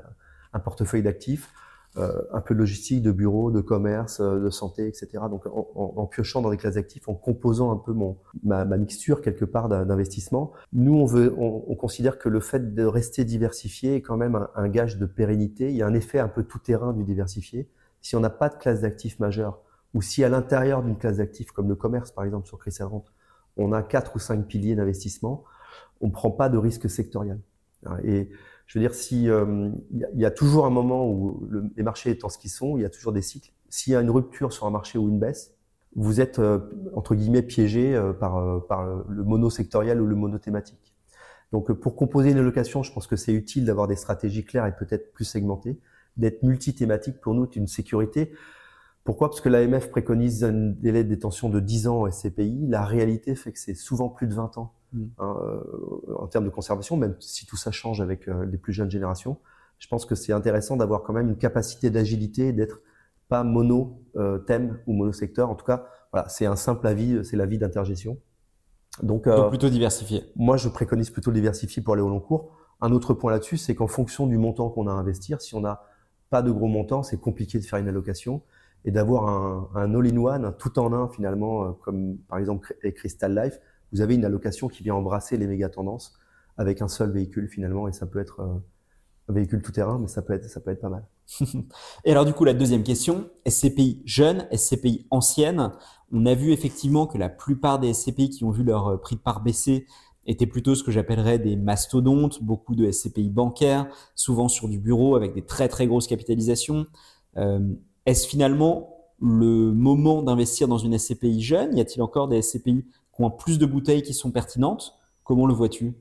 un 0.54 0.60
portefeuille 0.60 1.04
d'actifs 1.04 1.52
un 1.96 2.42
peu 2.42 2.56
de 2.56 2.60
logistique, 2.60 3.04
de 3.04 3.12
bureau, 3.12 3.52
de 3.52 3.62
commerce, 3.62 4.20
euh, 4.20 4.40
de 4.40 4.50
santé, 4.50 4.88
etc. 4.88 5.10
Donc 5.30 5.46
en, 5.46 5.68
en, 5.76 5.94
en, 5.96 6.06
piochant 6.08 6.42
dans 6.42 6.50
des 6.50 6.58
classes 6.58 6.76
d'actifs, 6.76 7.08
en 7.08 7.14
composant 7.14 7.72
un 7.72 7.78
peu 7.78 7.94
mon, 7.94 8.18
ma, 8.44 8.66
ma 8.66 8.78
mixture 8.78 9.22
quelque 9.22 9.46
part 9.46 9.70
d'investissement, 9.70 10.54
nous 10.72 10.96
on, 10.96 11.06
veut, 11.06 11.36
on, 11.38 11.64
on, 11.68 11.76
considère 11.76 12.18
que 12.18 12.30
le 12.30 12.40
fait 12.40 12.74
de 12.74 12.84
rester 12.84 13.26
diversifié 13.26 13.96
est 13.96 14.02
quand 14.02 14.18
même 14.18 14.36
un, 14.36 14.50
un, 14.56 14.70
gage 14.70 14.98
de 14.98 15.06
pérennité. 15.06 15.70
Il 15.70 15.76
y 15.76 15.84
a 15.84 15.88
un 15.88 15.94
effet 15.94 16.18
un 16.18 16.28
peu 16.28 16.44
tout 16.44 16.60
terrain 16.60 16.94
du 16.94 17.04
diversifié. 17.04 17.70
Si 18.02 18.16
on 18.16 18.20
n'a 18.20 18.32
pas 18.32 18.50
de 18.50 18.56
classe 18.56 18.82
d'actifs 18.82 19.20
majeure, 19.20 19.62
ou 19.94 20.02
si 20.02 20.24
à 20.24 20.30
l'intérieur 20.30 20.82
d'une 20.82 20.98
classe 20.98 21.18
d'actifs 21.18 21.52
comme 21.52 21.70
le 21.70 21.76
commerce 21.76 22.12
par 22.12 22.24
exemple 22.24 22.48
sur 22.48 22.58
Chris 22.58 22.76
on 23.56 23.72
a 23.72 23.84
quatre 23.84 24.16
ou 24.16 24.20
cinq 24.20 24.48
piliers 24.48 24.76
d'investissement, 24.76 25.44
on 26.02 26.08
ne 26.08 26.12
prend 26.12 26.32
pas 26.32 26.50
de 26.50 26.58
risque 26.58 26.90
sectoriel. 26.90 27.40
Et 28.04 28.30
je 28.66 28.80
veux 28.80 28.84
dire, 28.84 28.94
si 28.96 29.30
euh, 29.30 29.70
il 29.92 30.20
y, 30.20 30.26
a 30.26 30.32
toujours 30.32 30.66
un 30.66 30.70
moment 30.70 31.08
où 31.08 31.46
le, 31.50 31.66
les 31.76 31.84
marchés 31.84 32.12
étant 32.12 32.30
ce 32.30 32.38
qu'ils 32.38 32.50
sont, 32.50 32.78
il 32.78 32.82
y 32.82 32.86
a 32.86 32.90
toujours 32.90 33.12
des 33.12 33.22
cycles. 33.22 33.52
S'il 33.70 33.94
y 33.94 33.96
a 33.96 34.02
une 34.02 34.10
rupture 34.10 34.54
sur 34.54 34.66
un 34.66 34.72
marché 34.72 34.98
ou 34.98 35.10
une 35.10 35.20
baisse, 35.20 35.54
vous 35.96 36.22
êtes 36.22 36.40
euh, 36.40 36.60
entre 36.96 37.16
guillemets 37.16 37.44
piégé 37.44 37.96
euh, 37.96 38.14
par, 38.14 38.38
euh, 38.38 38.60
par 38.60 38.86
le 38.86 39.24
monosectoriel 39.24 40.02
ou 40.02 40.06
le 40.06 40.16
monothématique. 40.16 40.94
Donc, 41.54 41.70
euh, 41.70 41.76
pour 41.76 41.96
composer 41.96 42.32
une 42.32 42.40
allocation, 42.40 42.84
je 42.84 42.92
pense 42.92 43.08
que 43.08 43.16
c'est 43.16 43.32
utile 43.32 43.66
d'avoir 43.66 43.88
des 43.88 43.96
stratégies 43.96 44.44
claires 44.44 44.66
et 44.66 44.76
peut-être 44.76 45.14
plus 45.14 45.24
segmentées, 45.24 45.80
d'être 46.18 46.44
multithématique 46.44 47.22
pour 47.22 47.36
nous, 47.36 47.46
c'est 47.46 47.60
une 47.60 47.68
sécurité. 47.68 48.34
Pourquoi? 49.04 49.30
Parce 49.30 49.40
que 49.40 49.50
l'AMF 49.50 49.90
préconise 49.92 50.44
un 50.44 50.72
délai 50.72 51.04
de 51.04 51.10
détention 51.10 51.50
de 51.50 51.60
10 51.60 51.88
ans 51.88 52.02
en 52.02 52.12
SCPI. 52.12 52.68
La 52.68 52.84
réalité 52.84 53.36
fait 53.36 53.52
que 53.52 53.60
c'est 53.60 53.76
souvent 53.76 54.10
plus 54.10 54.28
de 54.28 54.34
20 54.34 54.58
ans 54.58 54.74
mmh. 54.94 55.04
hein, 55.20 55.36
en 56.18 56.28
termes 56.28 56.46
de 56.46 56.50
conservation, 56.50 56.98
même 56.98 57.16
si 57.20 57.46
tout 57.46 57.58
ça 57.58 57.72
change 57.72 58.02
avec 58.02 58.28
euh, 58.28 58.46
les 58.46 58.58
plus 58.58 58.74
jeunes 58.74 58.92
générations. 58.92 59.38
Je 59.80 59.88
pense 59.88 60.06
que 60.06 60.16
c'est 60.16 60.34
intéressant 60.34 60.78
d'avoir 60.78 61.04
quand 61.04 61.14
même 61.14 61.30
une 61.30 61.38
capacité 61.38 61.90
d'agilité 61.90 62.48
et 62.48 62.54
d'être 62.54 62.82
pas 63.28 63.44
mono 63.44 64.02
euh, 64.16 64.40
thème 64.40 64.80
ou 64.88 64.94
monosecteur. 64.94 65.50
En 65.50 65.56
tout 65.56 65.66
cas, 65.66 65.88
voilà, 66.12 66.30
c'est 66.30 66.46
un 66.46 66.56
simple 66.56 66.88
avis, 66.88 67.26
c'est 67.26 67.36
l'avis 67.36 67.58
d'intergestion. 67.58 68.18
Donc, 69.02 69.28
euh, 69.28 69.36
Donc, 69.36 69.50
plutôt 69.50 69.70
diversifié. 69.70 70.24
Moi, 70.36 70.58
je 70.58 70.70
préconise 70.70 71.10
plutôt 71.10 71.32
le 71.32 71.36
diversifié 71.36 71.82
pour 71.82 71.94
aller 71.94 72.04
au 72.04 72.10
long 72.10 72.20
cours. 72.20 72.52
Un 72.82 72.92
autre 72.92 73.14
point 73.14 73.32
là-dessus, 73.32 73.58
c'est 73.58 73.76
qu'en 73.76 73.88
fonction 73.88 74.28
du 74.28 74.38
montant 74.38 74.70
qu'on 74.70 74.88
a 74.88 74.92
à 74.92 74.96
investir, 74.96 75.42
si 75.42 75.56
on 75.56 75.62
n'a 75.62 75.84
pas 76.30 76.42
de 76.42 76.52
gros 76.52 76.68
montants, 76.68 77.04
c'est 77.04 77.20
compliqué 77.20 77.60
de 77.60 77.64
faire 77.64 77.80
une 77.80 77.88
allocation 77.88 78.42
et 78.86 78.92
d'avoir 78.92 79.28
un, 79.28 79.70
un 79.76 79.96
all-in-one, 79.96 80.46
un 80.46 80.52
tout 80.52 80.78
en 80.80 80.94
un 80.94 81.08
finalement, 81.08 81.64
euh, 81.64 81.72
comme 81.84 82.18
par 82.28 82.38
exemple 82.38 82.76
Crystal 82.96 83.34
Life, 83.34 83.60
vous 83.94 84.02
avez 84.02 84.16
une 84.16 84.26
allocation 84.26 84.68
qui 84.68 84.84
vient 84.84 84.96
embrasser 84.96 85.38
les 85.38 85.48
méga 85.48 85.70
tendances 85.70 86.14
avec 86.58 86.82
un 86.82 86.88
seul 86.88 87.12
véhicule 87.12 87.48
finalement, 87.48 87.88
et 87.88 87.94
ça 87.94 88.06
peut 88.06 88.20
être 88.20 88.42
euh, 88.42 88.56
un 89.30 89.34
véhicule 89.34 89.62
tout 89.62 89.72
terrain, 89.72 89.98
mais 90.00 90.08
ça 90.08 90.22
peut 90.22 90.34
être, 90.34 90.50
ça 90.50 90.60
peut 90.60 90.72
être 90.72 90.82
pas 90.82 90.90
mal. 90.90 91.06
et 92.06 92.12
alors 92.12 92.26
du 92.26 92.34
coup, 92.34 92.44
la 92.44 92.54
deuxième 92.54 92.84
question, 92.84 93.30
SCPI 93.48 94.02
jeune, 94.06 94.48
SCPI 94.52 95.08
ancienne, 95.10 95.72
on 96.12 96.26
a 96.26 96.36
vu 96.36 96.52
effectivement 96.52 97.08
que 97.08 97.18
la 97.18 97.30
plupart 97.30 97.80
des 97.80 97.94
SCPI 97.94 98.30
qui 98.30 98.44
ont 98.44 98.52
vu 98.52 98.64
leur 98.64 98.88
euh, 98.88 98.98
prix 98.98 99.16
de 99.16 99.22
part 99.22 99.42
baisser 99.42 99.88
étaient 100.26 100.48
plutôt 100.48 100.76
ce 100.76 100.84
que 100.84 100.92
j'appellerais 100.92 101.40
des 101.40 101.56
mastodontes, 101.56 102.42
beaucoup 102.44 102.76
de 102.76 102.90
SCPI 102.90 103.30
bancaires, 103.30 103.88
souvent 104.16 104.48
sur 104.48 104.70
du 104.70 104.80
bureau 104.80 105.16
avec 105.16 105.34
des 105.34 105.46
très 105.46 105.68
très 105.68 105.88
grosses 105.88 106.08
capitalisations. 106.08 106.86
Euh, 107.38 107.60
est-ce 108.06 108.28
finalement 108.28 108.90
le 109.20 109.72
moment 109.72 110.22
d'investir 110.22 110.68
dans 110.68 110.78
une 110.78 110.98
SCPI 110.98 111.42
jeune? 111.42 111.76
Y 111.78 111.82
a-t-il 111.82 112.02
encore 112.02 112.28
des 112.28 112.42
SCPI 112.42 112.86
qui 113.16 113.22
ont 113.22 113.32
plus 113.32 113.60
de 113.60 113.66
bouteilles 113.66 114.04
qui 114.04 114.14
sont 114.14 114.32
pertinentes 114.32 114.98
Comment 115.24 115.46
le 115.46 115.54
vois-tu? 115.54 115.94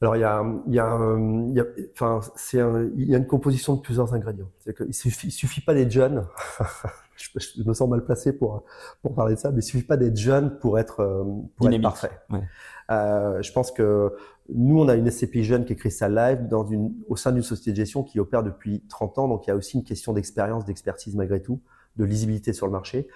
Alors 0.00 0.14
il 0.14 0.20
y 0.20 0.24
a, 0.24 0.44
il 0.68 0.74
y 0.74 0.78
a, 0.78 1.16
il 1.48 1.54
y 1.54 1.60
a 1.60 1.64
enfin 1.92 2.20
c'est 2.36 2.58
il 2.96 3.08
y 3.08 3.14
a 3.14 3.18
une 3.18 3.26
composition 3.26 3.74
de 3.74 3.80
plusieurs 3.80 4.14
ingrédients. 4.14 4.50
C'est 4.60 4.72
que 4.72 4.84
il 4.84 4.94
suffit, 4.94 5.26
il 5.26 5.32
suffit 5.32 5.60
pas 5.60 5.74
d'être 5.74 5.90
jeune. 5.90 6.24
je, 7.16 7.28
je, 7.36 7.68
me 7.68 7.74
sens 7.74 7.88
mal 7.88 8.04
placé 8.04 8.32
pour 8.32 8.62
pour 9.02 9.14
parler 9.14 9.34
de 9.34 9.40
ça, 9.40 9.50
mais 9.50 9.58
il 9.58 9.64
suffit 9.64 9.82
pas 9.82 9.96
d'être 9.96 10.16
jeune 10.16 10.56
pour 10.60 10.78
être 10.78 11.04
pour 11.56 11.66
Dynamique. 11.66 11.78
être 11.78 11.82
parfait. 11.82 12.10
Ouais. 12.30 12.42
Euh, 12.90 13.42
je 13.42 13.52
pense 13.52 13.72
que 13.72 14.14
nous 14.54 14.80
on 14.80 14.88
a 14.88 14.94
une 14.94 15.10
SCPI 15.10 15.42
jeune 15.42 15.64
qui 15.64 15.72
est 15.72 15.76
Crystal 15.76 16.14
Life 16.14 16.48
dans 16.48 16.64
une 16.64 16.94
au 17.08 17.16
sein 17.16 17.32
d'une 17.32 17.42
société 17.42 17.72
de 17.72 17.76
gestion 17.76 18.04
qui 18.04 18.20
opère 18.20 18.44
depuis 18.44 18.84
30 18.88 19.18
ans, 19.18 19.28
donc 19.28 19.46
il 19.46 19.50
y 19.50 19.52
a 19.52 19.56
aussi 19.56 19.76
une 19.76 19.84
question 19.84 20.12
d'expérience, 20.12 20.64
d'expertise 20.64 21.16
malgré 21.16 21.42
tout, 21.42 21.60
de 21.98 22.04
lisibilité 22.04 22.52
sur 22.52 22.66
le 22.66 22.72
marché. 22.72 23.08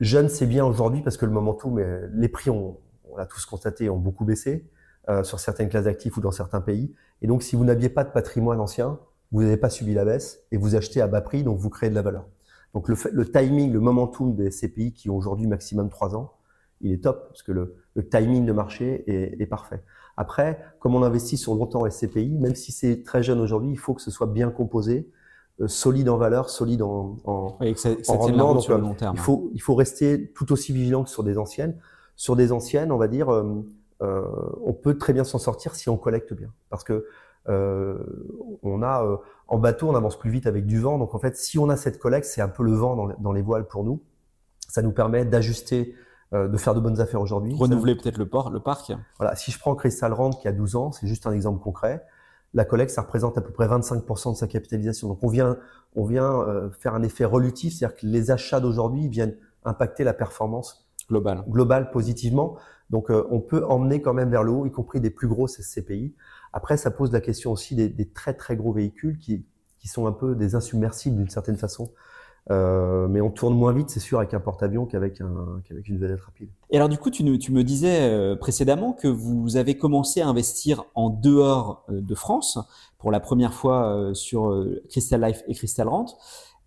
Jeune 0.00 0.28
c'est 0.28 0.46
bien 0.46 0.64
aujourd'hui 0.64 1.02
parce 1.02 1.16
que 1.16 1.26
le 1.26 1.32
momentum, 1.32 1.74
mais 1.74 1.86
les 2.14 2.28
prix 2.28 2.50
ont 2.50 2.78
on 3.10 3.16
l'a 3.16 3.26
tous 3.26 3.44
constaté 3.46 3.90
ont 3.90 3.98
beaucoup 3.98 4.24
baissé. 4.24 4.68
Euh, 5.08 5.22
sur 5.24 5.40
certaines 5.40 5.70
classes 5.70 5.84
d'actifs 5.84 6.18
ou 6.18 6.20
dans 6.20 6.32
certains 6.32 6.60
pays. 6.60 6.94
Et 7.22 7.26
donc, 7.26 7.42
si 7.42 7.56
vous 7.56 7.64
n'aviez 7.64 7.88
pas 7.88 8.04
de 8.04 8.10
patrimoine 8.10 8.60
ancien, 8.60 8.98
vous 9.32 9.42
n'avez 9.42 9.56
pas 9.56 9.70
subi 9.70 9.94
la 9.94 10.04
baisse 10.04 10.44
et 10.52 10.58
vous 10.58 10.74
achetez 10.74 11.00
à 11.00 11.06
bas 11.06 11.22
prix, 11.22 11.42
donc 11.42 11.56
vous 11.56 11.70
créez 11.70 11.88
de 11.88 11.94
la 11.94 12.02
valeur. 12.02 12.26
Donc 12.74 12.90
le, 12.90 12.96
le 13.10 13.30
timing, 13.30 13.72
le 13.72 13.80
momentum 13.80 14.36
des 14.36 14.50
CPI 14.50 14.92
qui 14.92 15.08
ont 15.08 15.16
aujourd'hui 15.16 15.46
maximum 15.46 15.88
3 15.88 16.14
ans, 16.14 16.34
il 16.82 16.92
est 16.92 17.02
top 17.04 17.28
parce 17.28 17.42
que 17.42 17.52
le, 17.52 17.76
le 17.94 18.06
timing 18.06 18.44
de 18.44 18.52
marché 18.52 19.10
est, 19.10 19.40
est, 19.40 19.46
parfait. 19.46 19.82
Après, 20.18 20.62
comme 20.78 20.94
on 20.94 21.02
investit 21.02 21.38
sur 21.38 21.54
longtemps 21.54 21.88
SCPI, 21.88 22.36
même 22.36 22.54
si 22.54 22.70
c'est 22.70 23.02
très 23.02 23.22
jeune 23.22 23.40
aujourd'hui, 23.40 23.70
il 23.70 23.78
faut 23.78 23.94
que 23.94 24.02
ce 24.02 24.10
soit 24.10 24.26
bien 24.26 24.50
composé, 24.50 25.08
solide 25.66 26.08
en 26.08 26.16
valeur, 26.16 26.50
solide 26.50 26.82
en, 26.82 27.16
en, 27.24 27.56
oui, 27.60 27.74
que 27.74 27.80
ça, 27.80 27.90
ça 28.02 28.12
en 28.12 28.18
rendement. 28.18 28.54
Donc, 28.54 28.62
sur 28.62 28.76
le 28.76 28.82
long 28.82 28.94
terme. 28.94 29.16
Il 29.16 29.20
faut, 29.20 29.50
il 29.54 29.60
faut 29.60 29.74
rester 29.74 30.30
tout 30.32 30.52
aussi 30.52 30.72
vigilant 30.72 31.04
que 31.04 31.10
sur 31.10 31.24
des 31.24 31.38
anciennes. 31.38 31.76
Sur 32.16 32.36
des 32.36 32.52
anciennes, 32.52 32.92
on 32.92 32.96
va 32.96 33.08
dire, 33.08 33.32
euh, 33.32 33.64
euh, 34.02 34.22
on 34.64 34.72
peut 34.72 34.98
très 34.98 35.12
bien 35.12 35.24
s'en 35.24 35.38
sortir 35.38 35.74
si 35.74 35.88
on 35.88 35.96
collecte 35.96 36.32
bien. 36.32 36.52
Parce 36.70 36.84
que 36.84 37.06
euh, 37.48 37.96
on 38.62 38.82
a 38.82 39.04
euh, 39.04 39.16
en 39.46 39.58
bateau, 39.58 39.88
on 39.88 39.94
avance 39.94 40.18
plus 40.18 40.30
vite 40.30 40.46
avec 40.46 40.66
du 40.66 40.80
vent. 40.80 40.98
Donc 40.98 41.14
en 41.14 41.18
fait, 41.18 41.36
si 41.36 41.58
on 41.58 41.68
a 41.68 41.76
cette 41.76 41.98
collecte, 41.98 42.26
c'est 42.26 42.40
un 42.40 42.48
peu 42.48 42.62
le 42.62 42.72
vent 42.72 42.96
dans, 42.96 43.08
dans 43.18 43.32
les 43.32 43.42
voiles 43.42 43.66
pour 43.66 43.84
nous. 43.84 44.02
Ça 44.68 44.82
nous 44.82 44.92
permet 44.92 45.24
d'ajuster 45.24 45.94
euh, 46.34 46.46
de 46.46 46.56
faire 46.58 46.74
de 46.74 46.80
bonnes 46.80 47.00
affaires 47.00 47.22
aujourd'hui. 47.22 47.54
Renouveler 47.54 47.96
peut-être 47.96 48.18
le, 48.18 48.28
port, 48.28 48.50
le 48.50 48.60
parc. 48.60 48.92
Voilà, 49.18 49.34
si 49.34 49.50
je 49.50 49.58
prends 49.58 49.74
Crystal 49.74 50.12
Rand 50.12 50.30
qui 50.30 50.46
a 50.46 50.52
12 50.52 50.76
ans, 50.76 50.92
c'est 50.92 51.06
juste 51.06 51.26
un 51.26 51.32
exemple 51.32 51.62
concret. 51.62 52.04
La 52.54 52.64
collecte, 52.64 52.90
ça 52.90 53.02
représente 53.02 53.36
à 53.36 53.40
peu 53.40 53.52
près 53.52 53.66
25% 53.66 54.32
de 54.32 54.36
sa 54.36 54.46
capitalisation. 54.46 55.08
Donc 55.08 55.22
on 55.22 55.28
vient, 55.28 55.58
on 55.94 56.04
vient 56.04 56.40
euh, 56.42 56.70
faire 56.70 56.94
un 56.94 57.02
effet 57.02 57.24
relutif, 57.24 57.74
c'est-à-dire 57.74 57.96
que 57.96 58.06
les 58.06 58.30
achats 58.30 58.60
d'aujourd'hui 58.60 59.08
viennent 59.08 59.36
impacter 59.64 60.04
la 60.04 60.14
performance 60.14 60.88
globale, 61.08 61.44
globale 61.48 61.90
positivement. 61.90 62.56
Donc 62.90 63.10
euh, 63.10 63.26
on 63.30 63.40
peut 63.40 63.64
emmener 63.66 64.00
quand 64.00 64.14
même 64.14 64.30
vers 64.30 64.42
le 64.42 64.52
haut, 64.52 64.66
y 64.66 64.72
compris 64.72 65.00
des 65.00 65.10
plus 65.10 65.28
grosses 65.28 65.60
SCPI. 65.60 66.14
Après, 66.52 66.76
ça 66.76 66.90
pose 66.90 67.12
la 67.12 67.20
question 67.20 67.52
aussi 67.52 67.74
des, 67.74 67.88
des 67.88 68.08
très 68.08 68.32
très 68.32 68.56
gros 68.56 68.72
véhicules 68.72 69.18
qui, 69.18 69.44
qui 69.78 69.88
sont 69.88 70.06
un 70.06 70.12
peu 70.12 70.34
des 70.34 70.54
insubmersibles 70.54 71.16
d'une 71.16 71.28
certaine 71.28 71.56
façon. 71.56 71.92
Euh, 72.50 73.08
mais 73.08 73.20
on 73.20 73.30
tourne 73.30 73.54
moins 73.54 73.72
vite, 73.72 73.90
c'est 73.90 74.00
sûr, 74.00 74.18
avec 74.18 74.32
un 74.32 74.40
porte-avions 74.40 74.86
qu'avec 74.86 75.20
un, 75.20 75.60
qu'avec 75.64 75.86
une 75.88 75.98
vedette 75.98 76.20
rapide. 76.20 76.48
Et 76.70 76.76
alors, 76.76 76.88
du 76.88 76.96
coup, 76.96 77.10
tu, 77.10 77.22
nous, 77.22 77.36
tu 77.36 77.52
me 77.52 77.62
disais 77.62 78.10
euh, 78.10 78.36
précédemment 78.36 78.94
que 78.94 79.06
vous 79.06 79.56
avez 79.56 79.76
commencé 79.76 80.22
à 80.22 80.28
investir 80.28 80.84
en 80.94 81.10
dehors 81.10 81.84
euh, 81.90 82.00
de 82.00 82.14
France 82.14 82.58
pour 82.98 83.10
la 83.10 83.20
première 83.20 83.52
fois 83.52 84.10
sur 84.12 84.66
Crystal 84.88 85.22
Life 85.22 85.44
et 85.46 85.54
Crystal 85.54 85.86
Rent. 85.86 86.06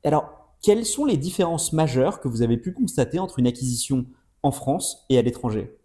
Alors, 0.05 0.29
quelles 0.61 0.85
sont 0.85 1.03
les 1.03 1.17
différences 1.17 1.73
majeures 1.73 2.21
que 2.21 2.29
vous 2.29 2.41
avez 2.41 2.57
pu 2.57 2.71
constater 2.73 3.19
entre 3.19 3.39
une 3.39 3.47
acquisition 3.47 4.05
en 4.43 4.51
France 4.51 5.05
et 5.09 5.17
à 5.17 5.21
l'étranger? 5.21 5.77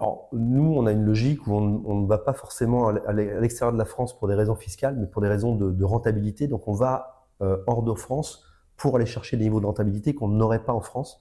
Alors, 0.00 0.28
nous, 0.32 0.74
on 0.74 0.86
a 0.86 0.92
une 0.92 1.04
logique 1.04 1.46
où 1.46 1.52
on, 1.52 1.82
on 1.84 2.00
ne 2.00 2.06
va 2.08 2.18
pas 2.18 2.32
forcément 2.32 2.88
à 2.88 3.12
l'extérieur 3.12 3.72
de 3.72 3.78
la 3.78 3.84
France 3.84 4.18
pour 4.18 4.26
des 4.26 4.34
raisons 4.34 4.56
fiscales, 4.56 4.96
mais 4.98 5.06
pour 5.06 5.22
des 5.22 5.28
raisons 5.28 5.54
de, 5.54 5.70
de 5.70 5.84
rentabilité. 5.84 6.48
Donc, 6.48 6.66
on 6.66 6.72
va 6.72 7.26
euh, 7.40 7.58
hors 7.68 7.82
de 7.82 7.94
France 7.94 8.42
pour 8.76 8.96
aller 8.96 9.06
chercher 9.06 9.36
des 9.36 9.44
niveaux 9.44 9.60
de 9.60 9.66
rentabilité 9.66 10.14
qu'on 10.14 10.28
n'aurait 10.28 10.64
pas 10.64 10.72
en 10.72 10.80
France 10.80 11.20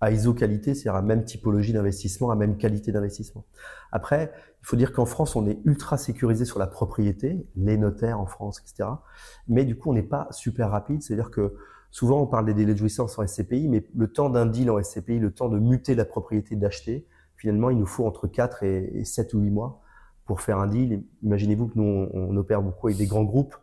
à 0.00 0.10
ISO 0.10 0.32
qualité, 0.32 0.74
c'est-à-dire 0.74 0.96
à 0.96 1.02
même 1.02 1.24
typologie 1.24 1.72
d'investissement, 1.72 2.30
à 2.30 2.34
même 2.34 2.56
qualité 2.56 2.90
d'investissement. 2.90 3.44
Après, 3.92 4.32
il 4.62 4.66
faut 4.66 4.76
dire 4.76 4.92
qu'en 4.92 5.04
France, 5.04 5.36
on 5.36 5.46
est 5.46 5.58
ultra 5.64 5.98
sécurisé 5.98 6.46
sur 6.46 6.58
la 6.58 6.66
propriété, 6.66 7.46
les 7.56 7.76
notaires 7.76 8.18
en 8.18 8.26
France, 8.26 8.60
etc. 8.60 8.88
Mais 9.46 9.64
du 9.64 9.76
coup, 9.76 9.90
on 9.90 9.92
n'est 9.92 10.02
pas 10.02 10.26
super 10.30 10.70
rapide, 10.70 11.02
c'est-à-dire 11.02 11.30
que 11.30 11.54
souvent 11.90 12.22
on 12.22 12.26
parle 12.26 12.46
des 12.46 12.54
délais 12.54 12.72
de 12.72 12.78
jouissance 12.78 13.18
en 13.18 13.26
SCPI, 13.26 13.68
mais 13.68 13.86
le 13.94 14.08
temps 14.08 14.30
d'un 14.30 14.46
deal 14.46 14.70
en 14.70 14.82
SCPI, 14.82 15.18
le 15.18 15.32
temps 15.32 15.50
de 15.50 15.58
muter 15.58 15.94
la 15.94 16.06
propriété, 16.06 16.56
d'acheter, 16.56 17.06
finalement, 17.36 17.68
il 17.68 17.78
nous 17.78 17.86
faut 17.86 18.06
entre 18.06 18.26
4 18.26 18.62
et 18.62 19.04
7 19.04 19.34
ou 19.34 19.40
8 19.40 19.50
mois 19.50 19.82
pour 20.24 20.40
faire 20.40 20.58
un 20.58 20.66
deal. 20.66 21.02
Imaginez-vous 21.22 21.68
que 21.68 21.78
nous, 21.78 22.08
on, 22.14 22.36
opère 22.36 22.62
beaucoup 22.62 22.86
avec 22.86 22.98
des 22.98 23.06
grands 23.06 23.24
groupes, 23.24 23.56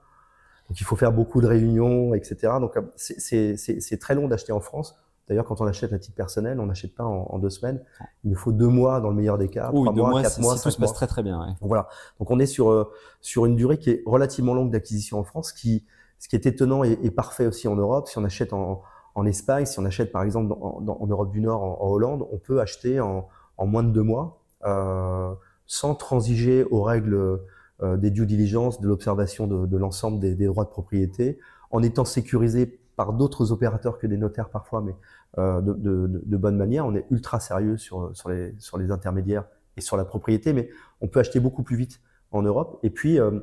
donc 0.67 0.79
il 0.79 0.83
faut 0.83 0.95
faire 0.95 1.11
beaucoup 1.11 1.41
de 1.41 1.47
réunions, 1.47 2.13
etc. 2.13 2.53
Donc 2.59 2.77
c'est 2.95 3.99
très 3.99 4.15
long 4.15 4.27
d'acheter 4.27 4.51
en 4.51 4.59
France. 4.59 4.95
D'ailleurs, 5.27 5.45
quand 5.45 5.59
on 5.59 5.65
achète 5.65 5.91
à 5.91 5.99
titre 5.99 6.15
personnel, 6.15 6.59
on 6.61 6.67
n'achète 6.67 6.95
pas 6.95 7.03
en, 7.03 7.27
en, 7.29 7.37
deux 7.37 7.49
semaines. 7.49 7.83
Il 8.23 8.29
nous 8.29 8.37
faut 8.37 8.53
deux 8.53 8.67
mois 8.67 9.01
dans 9.01 9.09
le 9.09 9.15
meilleur 9.15 9.37
des 9.37 9.49
cas, 9.49 9.71
oui, 9.73 9.81
trois 9.81 9.93
mois, 9.93 10.09
mois, 10.11 10.21
quatre 10.21 10.39
mois, 10.39 10.55
si 10.55 10.63
tout 10.63 10.71
se 10.71 10.77
passe 10.77 10.93
très 10.93 11.07
très 11.07 11.21
bien. 11.21 11.39
Ouais. 11.39 11.47
Donc 11.47 11.67
voilà. 11.67 11.89
Donc 12.19 12.31
on 12.31 12.39
est 12.39 12.45
sur 12.45 12.71
euh, 12.71 12.89
sur 13.19 13.45
une 13.45 13.55
durée 13.57 13.77
qui 13.77 13.89
est 13.89 14.03
relativement 14.05 14.53
longue 14.53 14.71
d'acquisition 14.71 15.19
en 15.19 15.25
France, 15.25 15.51
qui 15.51 15.85
ce 16.19 16.29
qui 16.29 16.35
est 16.35 16.45
étonnant 16.45 16.83
et, 16.83 16.97
et, 17.03 17.11
parfait 17.11 17.45
aussi 17.45 17.67
en 17.67 17.75
Europe. 17.75 18.07
Si 18.07 18.17
on 18.17 18.23
achète 18.23 18.53
en, 18.53 18.81
en 19.15 19.25
Espagne, 19.25 19.65
si 19.65 19.77
on 19.79 19.85
achète 19.85 20.11
par 20.11 20.23
exemple 20.23 20.47
dans, 20.47 20.79
dans, 20.81 20.97
en 20.99 21.07
Europe 21.07 21.31
du 21.31 21.41
Nord, 21.41 21.61
en, 21.61 21.77
en, 21.81 21.89
Hollande, 21.89 22.25
on 22.31 22.37
peut 22.37 22.61
acheter 22.61 22.99
en, 23.01 23.27
en 23.57 23.67
moins 23.67 23.83
de 23.83 23.91
deux 23.91 24.03
mois 24.03 24.39
euh, 24.65 25.33
sans 25.65 25.93
transiger 25.93 26.63
aux 26.63 26.81
règles 26.81 27.13
euh, 27.13 27.37
des 27.83 28.09
due 28.09 28.25
diligence, 28.25 28.81
de 28.81 28.87
l'observation 28.87 29.45
de, 29.45 29.67
de 29.67 29.77
l'ensemble 29.77 30.19
des, 30.19 30.33
des, 30.33 30.47
droits 30.47 30.65
de 30.65 30.69
propriété, 30.69 31.37
en 31.69 31.83
étant 31.83 32.05
sécurisé 32.05 32.79
par 32.95 33.13
d'autres 33.13 33.51
opérateurs 33.51 33.99
que 33.99 34.07
des 34.07 34.17
notaires 34.17 34.49
parfois, 34.49 34.81
mais 34.81 34.95
euh, 35.37 35.61
de, 35.61 35.73
de, 35.73 36.21
de, 36.25 36.37
bonne 36.37 36.57
manière. 36.57 36.85
On 36.87 36.95
est 36.95 37.05
ultra 37.11 37.39
sérieux 37.39 37.77
sur, 37.77 38.09
sur, 38.15 38.29
les, 38.29 38.55
sur 38.57 38.79
les 38.79 38.89
intermédiaires 38.89 39.45
et 39.77 39.81
sur 39.81 39.95
la 39.95 40.05
propriété, 40.05 40.53
mais 40.53 40.69
on 41.01 41.07
peut 41.07 41.19
acheter 41.19 41.39
beaucoup 41.39 41.61
plus 41.61 41.75
vite 41.75 42.01
en 42.31 42.41
Europe. 42.41 42.79
Et 42.81 42.89
puis, 42.89 43.19
euh, 43.19 43.39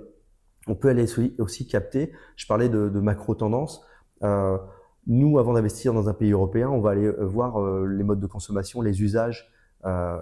on 0.66 0.74
peut 0.74 0.88
aller 0.88 1.06
aussi, 1.38 1.66
capter, 1.68 2.12
je 2.36 2.46
parlais 2.46 2.68
de, 2.68 2.88
de 2.88 3.00
macro 3.00 3.34
tendance, 3.34 3.82
euh, 4.24 4.58
nous, 5.06 5.38
avant 5.38 5.52
d'investir 5.52 5.92
dans 5.92 6.08
un 6.08 6.14
pays 6.14 6.32
européen, 6.32 6.68
on 6.70 6.80
va 6.80 6.90
aller 6.90 7.06
euh, 7.06 7.24
voir 7.24 7.60
euh, 7.60 7.86
les 7.86 8.02
modes 8.02 8.20
de 8.20 8.26
consommation, 8.26 8.80
les 8.80 9.02
usages, 9.02 9.50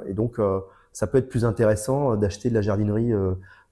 et 0.06 0.14
donc 0.14 0.38
ça 0.92 1.06
peut 1.06 1.18
être 1.18 1.28
plus 1.28 1.44
intéressant 1.44 2.16
d'acheter 2.16 2.50
de 2.50 2.54
la 2.54 2.62
jardinerie 2.62 3.12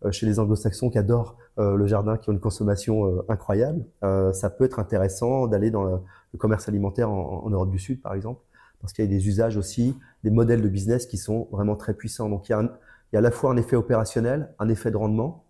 euh, 0.05 0.11
chez 0.11 0.25
les 0.25 0.39
anglo-saxons 0.39 0.89
qui 0.89 0.99
adorent 0.99 1.37
euh, 1.59 1.77
le 1.77 1.87
jardin, 1.87 2.17
qui 2.17 2.31
ont 2.31 2.33
une 2.33 2.41
consommation 2.41 3.07
euh, 3.07 3.27
incroyable. 3.29 3.85
ça 4.33 4.51
peut 4.51 4.65
être 4.65 4.79
intéressant 4.79 5.47
d'aller 5.47 5.71
dans 5.71 5.85
le, 5.85 5.99
commerce 6.39 6.69
alimentaire 6.69 7.11
en, 7.11 7.45
en, 7.45 7.51
Europe 7.51 7.71
du 7.71 7.79
Sud, 7.79 8.01
par 8.01 8.15
exemple, 8.15 8.41
parce 8.81 8.93
qu'il 8.93 9.05
y 9.05 9.09
a 9.09 9.11
des 9.11 9.29
usages 9.29 9.57
aussi, 9.57 9.97
des 10.25 10.31
modèles 10.31 10.63
de 10.63 10.69
business 10.69 11.07
qui 11.07 11.19
sont 11.19 11.49
vraiment 11.51 11.77
très 11.77 11.93
puissants. 11.93 12.29
Donc 12.29 12.49
il 12.49 12.53
y 12.53 12.55
a, 12.55 12.61
un, 12.61 12.65
il 12.65 13.15
y 13.15 13.17
a 13.17 13.19
à 13.19 13.21
la 13.21 13.31
fois 13.31 13.51
un 13.51 13.57
effet 13.57 13.77
opérationnel, 13.77 14.55
un 14.59 14.69
effet 14.69 14.91
de 14.91 14.97
rendement, 14.97 15.45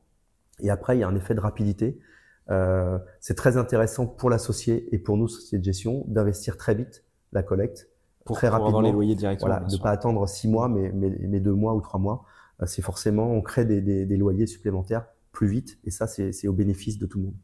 et 0.61 0.70
après 0.70 0.96
il 0.96 1.00
y 1.00 1.03
a 1.05 1.09
un 1.09 1.14
effet 1.14 1.35
de 1.35 1.40
rapidité. 1.40 2.00
Euh, 2.50 2.98
c'est 3.20 3.37
très 3.37 3.57
intéressant 3.57 4.07
pour 4.07 4.31
l'associé 4.31 4.92
et 4.92 4.98
pour 4.98 5.16
nous, 5.16 5.29
société 5.29 5.59
de 5.59 5.64
gestion, 5.64 6.05
d'investir 6.09 6.57
très 6.57 6.74
vite 6.74 7.05
la 7.33 7.44
collecte, 7.44 7.89
pour, 8.31 8.37
très 8.37 8.49
pour 8.49 8.59
rapidement. 8.59 8.79
Avoir 8.79 8.83
les 8.83 8.93
loyers 8.93 9.14
directement. 9.14 9.49
Voilà, 9.49 9.66
de 9.66 9.73
ne 9.75 9.81
pas 9.81 9.90
attendre 9.90 10.27
six 10.29 10.49
mois, 10.49 10.69
mais, 10.69 10.90
mais, 10.95 11.11
mais, 11.29 11.40
deux 11.40 11.55
mois 11.55 11.75
ou 11.75 11.81
trois 11.81 12.01
mois. 12.01 12.25
C'est 12.66 12.83
forcément, 12.83 13.31
on 13.33 13.40
crée 13.40 13.64
des, 13.64 13.81
des, 13.81 14.07
des 14.07 14.16
loyers 14.16 14.47
supplémentaires 14.47 15.07
plus 15.33 15.49
vite, 15.49 15.79
et 15.85 15.90
ça, 15.90 16.07
c'est 16.07 16.49
au 16.49 16.53
bénéfice 16.53 16.99
de 16.99 17.07
tout 17.07 17.19
le 17.19 17.25
monde. 17.27 17.35